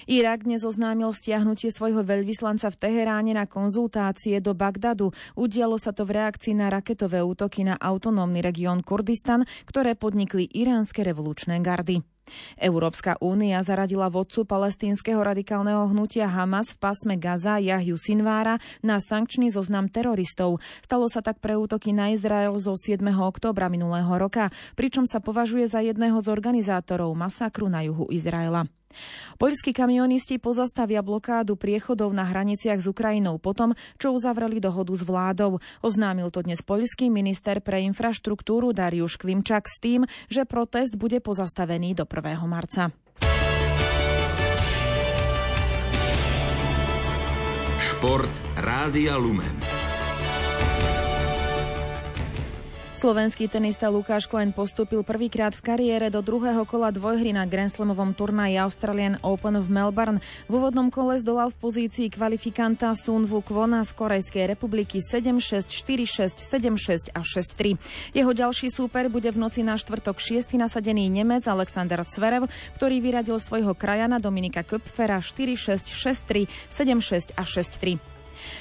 Irak 0.08 0.48
dnes 0.48 0.64
oznámil 0.64 1.12
stiahnutie 1.12 1.68
svojho 1.68 2.00
veľvyslanca 2.00 2.72
v 2.72 2.80
Teheráne 2.80 3.36
na 3.36 3.44
konzultácie 3.44 4.40
do 4.40 4.56
Bagdadu. 4.56 5.12
Udialo 5.36 5.76
sa 5.76 5.92
to 5.92 6.08
v 6.08 6.16
reakcii 6.16 6.56
na 6.56 6.72
raketové 6.72 7.20
útoky 7.20 7.68
na 7.68 7.76
autonómny 7.76 8.40
región 8.40 8.80
Kurdistan, 8.80 9.44
ktoré 9.68 9.92
podnikli 9.92 10.48
iránske 10.48 11.04
revolučné 11.04 11.60
gardy. 11.60 12.00
Európska 12.58 13.18
únia 13.20 13.60
zaradila 13.60 14.08
vodcu 14.08 14.44
palestínskeho 14.48 15.20
radikálneho 15.20 15.88
hnutia 15.90 16.30
Hamas 16.30 16.74
v 16.74 16.80
pásme 16.80 17.14
Gaza 17.16 17.60
Jahju 17.60 17.98
Sinvára 17.98 18.62
na 18.80 19.02
sankčný 19.02 19.52
zoznam 19.52 19.92
teroristov. 19.92 20.62
Stalo 20.80 21.10
sa 21.10 21.20
tak 21.20 21.42
pre 21.42 21.58
útoky 21.58 21.90
na 21.92 22.12
Izrael 22.14 22.54
zo 22.62 22.78
7. 22.78 23.00
októbra 23.04 23.66
minulého 23.72 24.10
roka, 24.16 24.48
pričom 24.78 25.04
sa 25.04 25.20
považuje 25.20 25.68
za 25.68 25.84
jedného 25.84 26.18
z 26.22 26.28
organizátorov 26.30 27.12
masakru 27.16 27.66
na 27.66 27.84
juhu 27.84 28.08
Izraela. 28.08 28.68
Poľskí 29.38 29.70
kamionisti 29.70 30.42
pozastavia 30.42 30.98
blokádu 31.04 31.54
priechodov 31.54 32.10
na 32.10 32.26
hraniciach 32.26 32.82
s 32.82 32.90
Ukrajinou 32.90 33.38
potom, 33.38 33.78
čo 33.96 34.10
uzavreli 34.10 34.58
dohodu 34.58 34.90
s 34.94 35.06
vládou. 35.06 35.62
Oznámil 35.80 36.34
to 36.34 36.42
dnes 36.42 36.58
poľský 36.66 37.06
minister 37.08 37.62
pre 37.62 37.86
infraštruktúru 37.86 38.74
Dariuš 38.74 39.14
Klimčak 39.16 39.70
s 39.70 39.78
tým, 39.78 40.02
že 40.26 40.42
protest 40.42 40.98
bude 40.98 41.22
pozastavený 41.22 41.94
do 41.94 42.04
1. 42.04 42.42
marca. 42.50 42.90
Šport 47.78 48.30
Rádia 48.58 49.14
Lumen. 49.18 49.77
Slovenský 52.98 53.46
tenista 53.46 53.86
Lukáš 53.86 54.26
Klein 54.26 54.50
postúpil 54.50 55.06
prvýkrát 55.06 55.54
v 55.54 55.62
kariére 55.62 56.10
do 56.10 56.18
druhého 56.18 56.66
kola 56.66 56.90
dvojhry 56.90 57.30
na 57.30 57.46
Grand 57.46 57.70
Slamovom 57.70 58.10
turnaji 58.10 58.58
Australian 58.58 59.22
Open 59.22 59.54
v 59.54 59.70
Melbourne. 59.70 60.18
V 60.50 60.58
úvodnom 60.58 60.90
kole 60.90 61.14
zdolal 61.22 61.54
v 61.54 61.62
pozícii 61.62 62.10
kvalifikanta 62.10 62.90
Sun 62.98 63.30
Wu 63.30 63.38
Kwona 63.38 63.86
z 63.86 63.94
Korejskej 63.94 64.50
republiky 64.50 64.98
7-6, 64.98 65.70
4-6, 65.78 66.42
7-6 66.42 67.14
a 67.14 67.22
6-3. 67.22 67.78
Jeho 68.18 68.32
ďalší 68.34 68.66
súper 68.66 69.06
bude 69.06 69.30
v 69.30 69.46
noci 69.46 69.62
na 69.62 69.78
štvrtok 69.78 70.18
6. 70.18 70.58
nasadený 70.58 71.06
Nemec 71.06 71.46
Alexander 71.46 72.02
Zverev, 72.02 72.50
ktorý 72.74 72.98
vyradil 72.98 73.38
svojho 73.38 73.78
krajana 73.78 74.18
Dominika 74.18 74.66
Köpfera 74.66 75.22
4-6, 75.22 75.86
6-3, 75.86 76.50
7-6 76.66 77.30
a 77.38 77.46
6-3. 77.46 78.17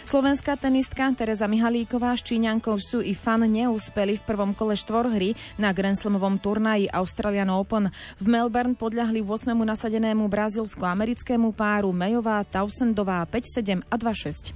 Slovenská 0.07 0.55
tenistka 0.55 1.11
Teresa 1.13 1.45
Mihalíková 1.45 2.15
s 2.15 2.25
Číňankou 2.25 2.79
Su 2.79 3.03
i 3.03 3.11
Fan 3.11 3.43
neúspeli 3.45 4.15
v 4.17 4.25
prvom 4.25 4.55
kole 4.55 4.79
štvorhry 4.79 5.35
na 5.59 5.75
Grand 5.75 5.99
turnaji 6.39 6.87
Australian 6.89 7.51
Open. 7.51 7.91
V 8.17 8.25
Melbourne 8.25 8.79
podľahli 8.79 9.21
8. 9.21 9.53
nasadenému 9.53 10.31
brazilsko-americkému 10.31 11.51
páru 11.51 11.91
Mejová, 11.91 12.47
Tausendová 12.47 13.27
5-7 13.27 13.83
a 13.87 13.95
2-6. 13.99 14.55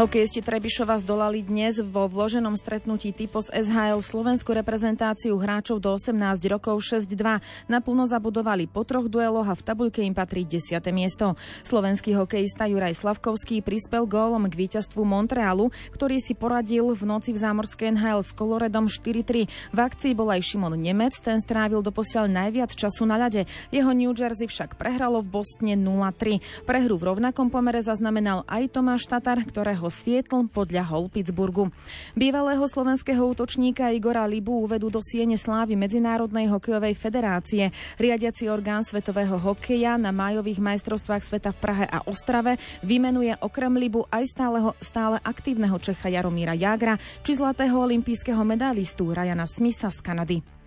Hokejisti 0.00 0.40
Trebišova 0.40 0.96
zdolali 1.04 1.44
dnes 1.44 1.76
vo 1.84 2.08
vloženom 2.08 2.56
stretnutí 2.56 3.12
typos 3.12 3.52
SHL 3.52 4.00
slovenskú 4.00 4.56
reprezentáciu 4.56 5.36
hráčov 5.36 5.76
do 5.76 5.92
18 5.92 6.40
rokov 6.48 6.80
6-2. 6.80 7.20
Naplno 7.68 8.08
zabudovali 8.08 8.64
po 8.64 8.80
troch 8.88 9.12
dueloch 9.12 9.44
a 9.44 9.52
v 9.52 9.60
tabuľke 9.60 10.00
im 10.00 10.16
patrí 10.16 10.48
10. 10.48 10.80
miesto. 10.88 11.36
Slovenský 11.68 12.16
hokejista 12.16 12.64
Juraj 12.64 12.96
Slavkovský 12.96 13.60
prispel 13.60 14.08
gólom 14.08 14.48
k 14.48 14.64
víťazstvu 14.64 15.04
Montrealu, 15.04 15.68
ktorý 15.92 16.16
si 16.16 16.32
poradil 16.32 16.96
v 16.96 17.02
noci 17.04 17.36
v 17.36 17.44
zámorskej 17.44 17.92
NHL 17.92 18.24
s 18.24 18.32
Koloredom 18.32 18.88
4-3. 18.88 19.52
V 19.52 19.78
akcii 19.84 20.16
bol 20.16 20.32
aj 20.32 20.40
Šimon 20.48 20.80
Nemec, 20.80 21.12
ten 21.20 21.44
strávil 21.44 21.84
doposiaľ 21.84 22.24
najviac 22.24 22.72
času 22.72 23.04
na 23.04 23.20
ľade. 23.20 23.44
Jeho 23.68 23.92
New 23.92 24.16
Jersey 24.16 24.48
však 24.48 24.80
prehralo 24.80 25.20
v 25.20 25.28
Bostone 25.28 25.76
0-3. 25.76 26.64
Prehru 26.64 26.96
v 26.96 27.04
rovnakom 27.04 27.52
pomere 27.52 27.84
zaznamenal 27.84 28.48
aj 28.48 28.72
Tomáš 28.72 29.04
Tatar, 29.04 29.36
ktorého 29.44 29.89
Sietl 29.90 30.48
podľahol 30.48 31.10
Pittsburghu. 31.10 31.68
Bývalého 32.14 32.62
slovenského 32.64 33.20
útočníka 33.20 33.90
Igora 33.90 34.24
Libu 34.24 34.64
uvedú 34.64 34.88
do 34.88 35.02
siene 35.02 35.34
slávy 35.34 35.74
Medzinárodnej 35.74 36.46
hokejovej 36.48 36.94
federácie. 36.94 37.74
Riadiaci 37.98 38.46
orgán 38.46 38.86
svetového 38.86 39.36
hokeja 39.36 39.98
na 39.98 40.14
májových 40.14 40.62
majstrovstvách 40.62 41.26
sveta 41.26 41.50
v 41.50 41.58
Prahe 41.58 41.84
a 41.90 42.06
Ostrave 42.06 42.56
vymenuje 42.86 43.34
okrem 43.42 43.74
Libu 43.74 44.06
aj 44.08 44.30
stáleho, 44.30 44.72
stále 44.78 45.18
aktívneho 45.20 45.76
Čecha 45.82 46.08
Jaromíra 46.08 46.54
Jagra 46.54 46.96
či 47.26 47.34
zlatého 47.34 47.76
olympijského 47.76 48.40
medalistu 48.46 49.10
Ryana 49.10 49.50
Smitha 49.50 49.90
z 49.90 49.98
Kanady. 50.00 50.59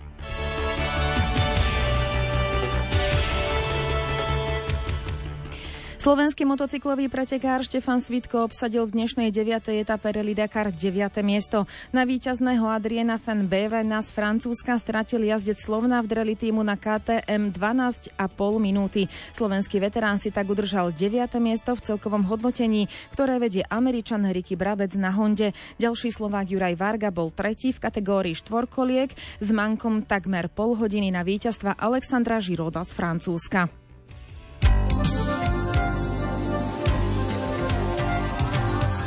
Slovenský 6.03 6.43
motocyklový 6.43 7.07
pretekár 7.07 7.63
Štefan 7.63 8.03
Svitko 8.03 8.43
obsadil 8.43 8.83
v 8.83 8.91
dnešnej 8.91 9.31
9. 9.31 9.71
etape 9.71 10.11
Rally 10.11 10.35
Dakar 10.35 10.67
9. 10.67 10.91
miesto. 11.23 11.63
Na 11.95 12.03
víťazného 12.03 12.67
Adriana 12.67 13.15
van 13.23 13.47
Beverena 13.47 14.03
z 14.03 14.11
Francúzska 14.11 14.75
stratil 14.75 15.23
jazdec 15.23 15.63
Slovna 15.63 16.03
v 16.03 16.11
dreli 16.11 16.35
týmu 16.35 16.59
na 16.59 16.75
KTM 16.75 17.55
12,5 17.55 18.19
minúty. 18.59 19.07
Slovenský 19.31 19.79
veterán 19.79 20.19
si 20.19 20.27
tak 20.27 20.51
udržal 20.51 20.91
9. 20.91 21.39
miesto 21.39 21.71
v 21.71 21.95
celkovom 21.95 22.27
hodnotení, 22.27 22.91
ktoré 23.15 23.39
vedie 23.39 23.63
Američan 23.71 24.27
Ricky 24.27 24.59
Brabec 24.59 24.91
na 24.99 25.15
Honde. 25.15 25.55
Ďalší 25.79 26.11
Slovák 26.11 26.51
Juraj 26.51 26.75
Varga 26.75 27.15
bol 27.15 27.31
tretí 27.31 27.71
v 27.71 27.79
kategórii 27.79 28.35
štvorkoliek 28.35 29.15
s 29.39 29.49
mankom 29.55 30.03
takmer 30.03 30.51
pol 30.51 30.75
hodiny 30.75 31.15
na 31.15 31.23
víťazstva 31.23 31.79
Alexandra 31.79 32.43
Žiroda 32.43 32.83
z 32.83 32.91
Francúzska. 32.91 33.82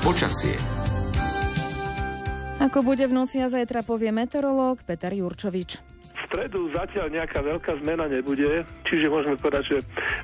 Počasie. 0.06 0.54
Ako 2.62 2.86
bude 2.86 3.10
v 3.10 3.10
noci 3.10 3.42
a 3.42 3.50
zajtra 3.50 3.82
povie 3.82 4.14
meteorológ 4.14 4.86
Peter 4.86 5.10
Jurčovič. 5.10 5.82
V 5.82 6.20
stredu 6.30 6.70
zatiaľ 6.70 7.10
nejaká 7.10 7.42
veľká 7.42 7.74
zmena 7.82 8.06
nebude, 8.06 8.62
čiže 8.86 9.10
môžeme 9.10 9.34
povedať, 9.34 9.64
že 9.66 9.78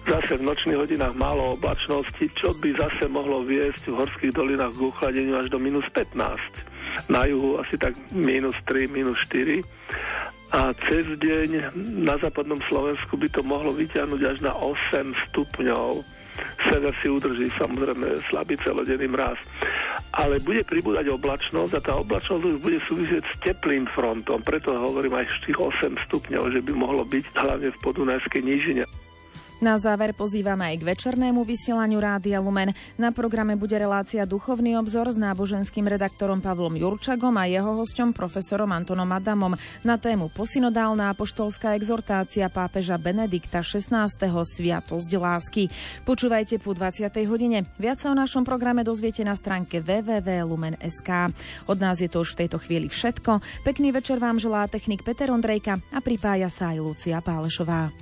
zase 0.06 0.38
v 0.38 0.46
nočných 0.46 0.78
hodinách 0.78 1.18
málo 1.18 1.58
oblačnosti, 1.58 2.30
čo 2.38 2.54
by 2.62 2.78
zase 2.78 3.10
mohlo 3.10 3.42
viesť 3.42 3.90
v 3.90 3.98
horských 4.06 4.30
dolinách 4.30 4.70
k 4.70 4.86
uchladeniu 4.86 5.42
až 5.42 5.50
do 5.50 5.58
minus 5.58 5.90
15. 5.90 7.10
Na 7.10 7.26
juhu 7.26 7.58
asi 7.58 7.74
tak 7.74 7.98
minus 8.14 8.54
3, 8.70 8.86
minus 8.86 9.18
4 9.26 9.66
a 10.54 10.70
cez 10.78 11.10
deň 11.18 11.74
na 12.06 12.14
západnom 12.22 12.62
Slovensku 12.70 13.18
by 13.18 13.26
to 13.34 13.42
mohlo 13.42 13.74
vyťahnuť 13.74 14.20
až 14.30 14.38
na 14.46 14.54
8 14.54 15.10
stupňov 15.26 16.22
sever 16.68 16.94
si 17.02 17.08
udrží 17.08 17.48
samozrejme 17.58 18.06
slabý 18.30 18.56
celodenný 18.60 19.08
mraz. 19.10 19.38
Ale 20.12 20.44
bude 20.44 20.60
pribúdať 20.68 21.08
oblačnosť 21.08 21.72
a 21.72 21.80
tá 21.80 21.92
oblačnosť 21.96 22.42
už 22.44 22.56
bude 22.60 22.76
súvisieť 22.84 23.24
s 23.24 23.34
teplým 23.40 23.88
frontom. 23.88 24.44
Preto 24.44 24.76
hovorím 24.76 25.16
aj 25.16 25.40
tých 25.48 25.56
8 25.56 25.96
stupňov, 26.04 26.52
že 26.52 26.60
by 26.60 26.72
mohlo 26.76 27.08
byť 27.08 27.32
hlavne 27.32 27.72
v 27.72 27.80
podunajskej 27.80 28.42
nížine. 28.44 28.84
Na 29.62 29.78
záver 29.78 30.10
pozývame 30.10 30.74
aj 30.74 30.82
k 30.82 30.88
večernému 30.90 31.46
vysielaniu 31.46 32.02
Rádia 32.02 32.42
Lumen. 32.42 32.74
Na 32.98 33.14
programe 33.14 33.54
bude 33.54 33.78
relácia 33.78 34.26
Duchovný 34.26 34.74
obzor 34.74 35.06
s 35.06 35.14
náboženským 35.14 35.86
redaktorom 35.86 36.42
Pavlom 36.42 36.74
Jurčagom 36.74 37.30
a 37.38 37.46
jeho 37.46 37.78
hostom 37.78 38.10
profesorom 38.10 38.66
Antonom 38.74 39.06
Adamom 39.06 39.54
na 39.86 39.94
tému 40.02 40.34
posynodálna 40.34 41.14
apoštolská 41.14 41.78
exhortácia 41.78 42.50
pápeža 42.50 42.98
Benedikta 42.98 43.62
XVI. 43.62 44.10
Sviatosť 44.42 45.10
lásky. 45.14 45.70
Počúvajte 46.02 46.58
po 46.58 46.74
20. 46.74 47.14
hodine. 47.30 47.62
Viac 47.78 48.02
sa 48.02 48.10
o 48.10 48.18
našom 48.18 48.42
programe 48.42 48.82
dozviete 48.82 49.22
na 49.22 49.38
stránke 49.38 49.78
www.lumen.sk. 49.78 51.10
Od 51.70 51.78
nás 51.78 52.02
je 52.02 52.10
to 52.10 52.26
už 52.26 52.34
v 52.34 52.38
tejto 52.42 52.58
chvíli 52.58 52.90
všetko. 52.90 53.62
Pekný 53.62 53.94
večer 53.94 54.18
vám 54.18 54.42
želá 54.42 54.66
technik 54.66 55.06
Peter 55.06 55.30
Ondrejka 55.30 55.78
a 55.94 56.02
pripája 56.02 56.50
sa 56.50 56.74
aj 56.74 56.82
Lucia 56.82 57.22
Pálešová. 57.22 57.94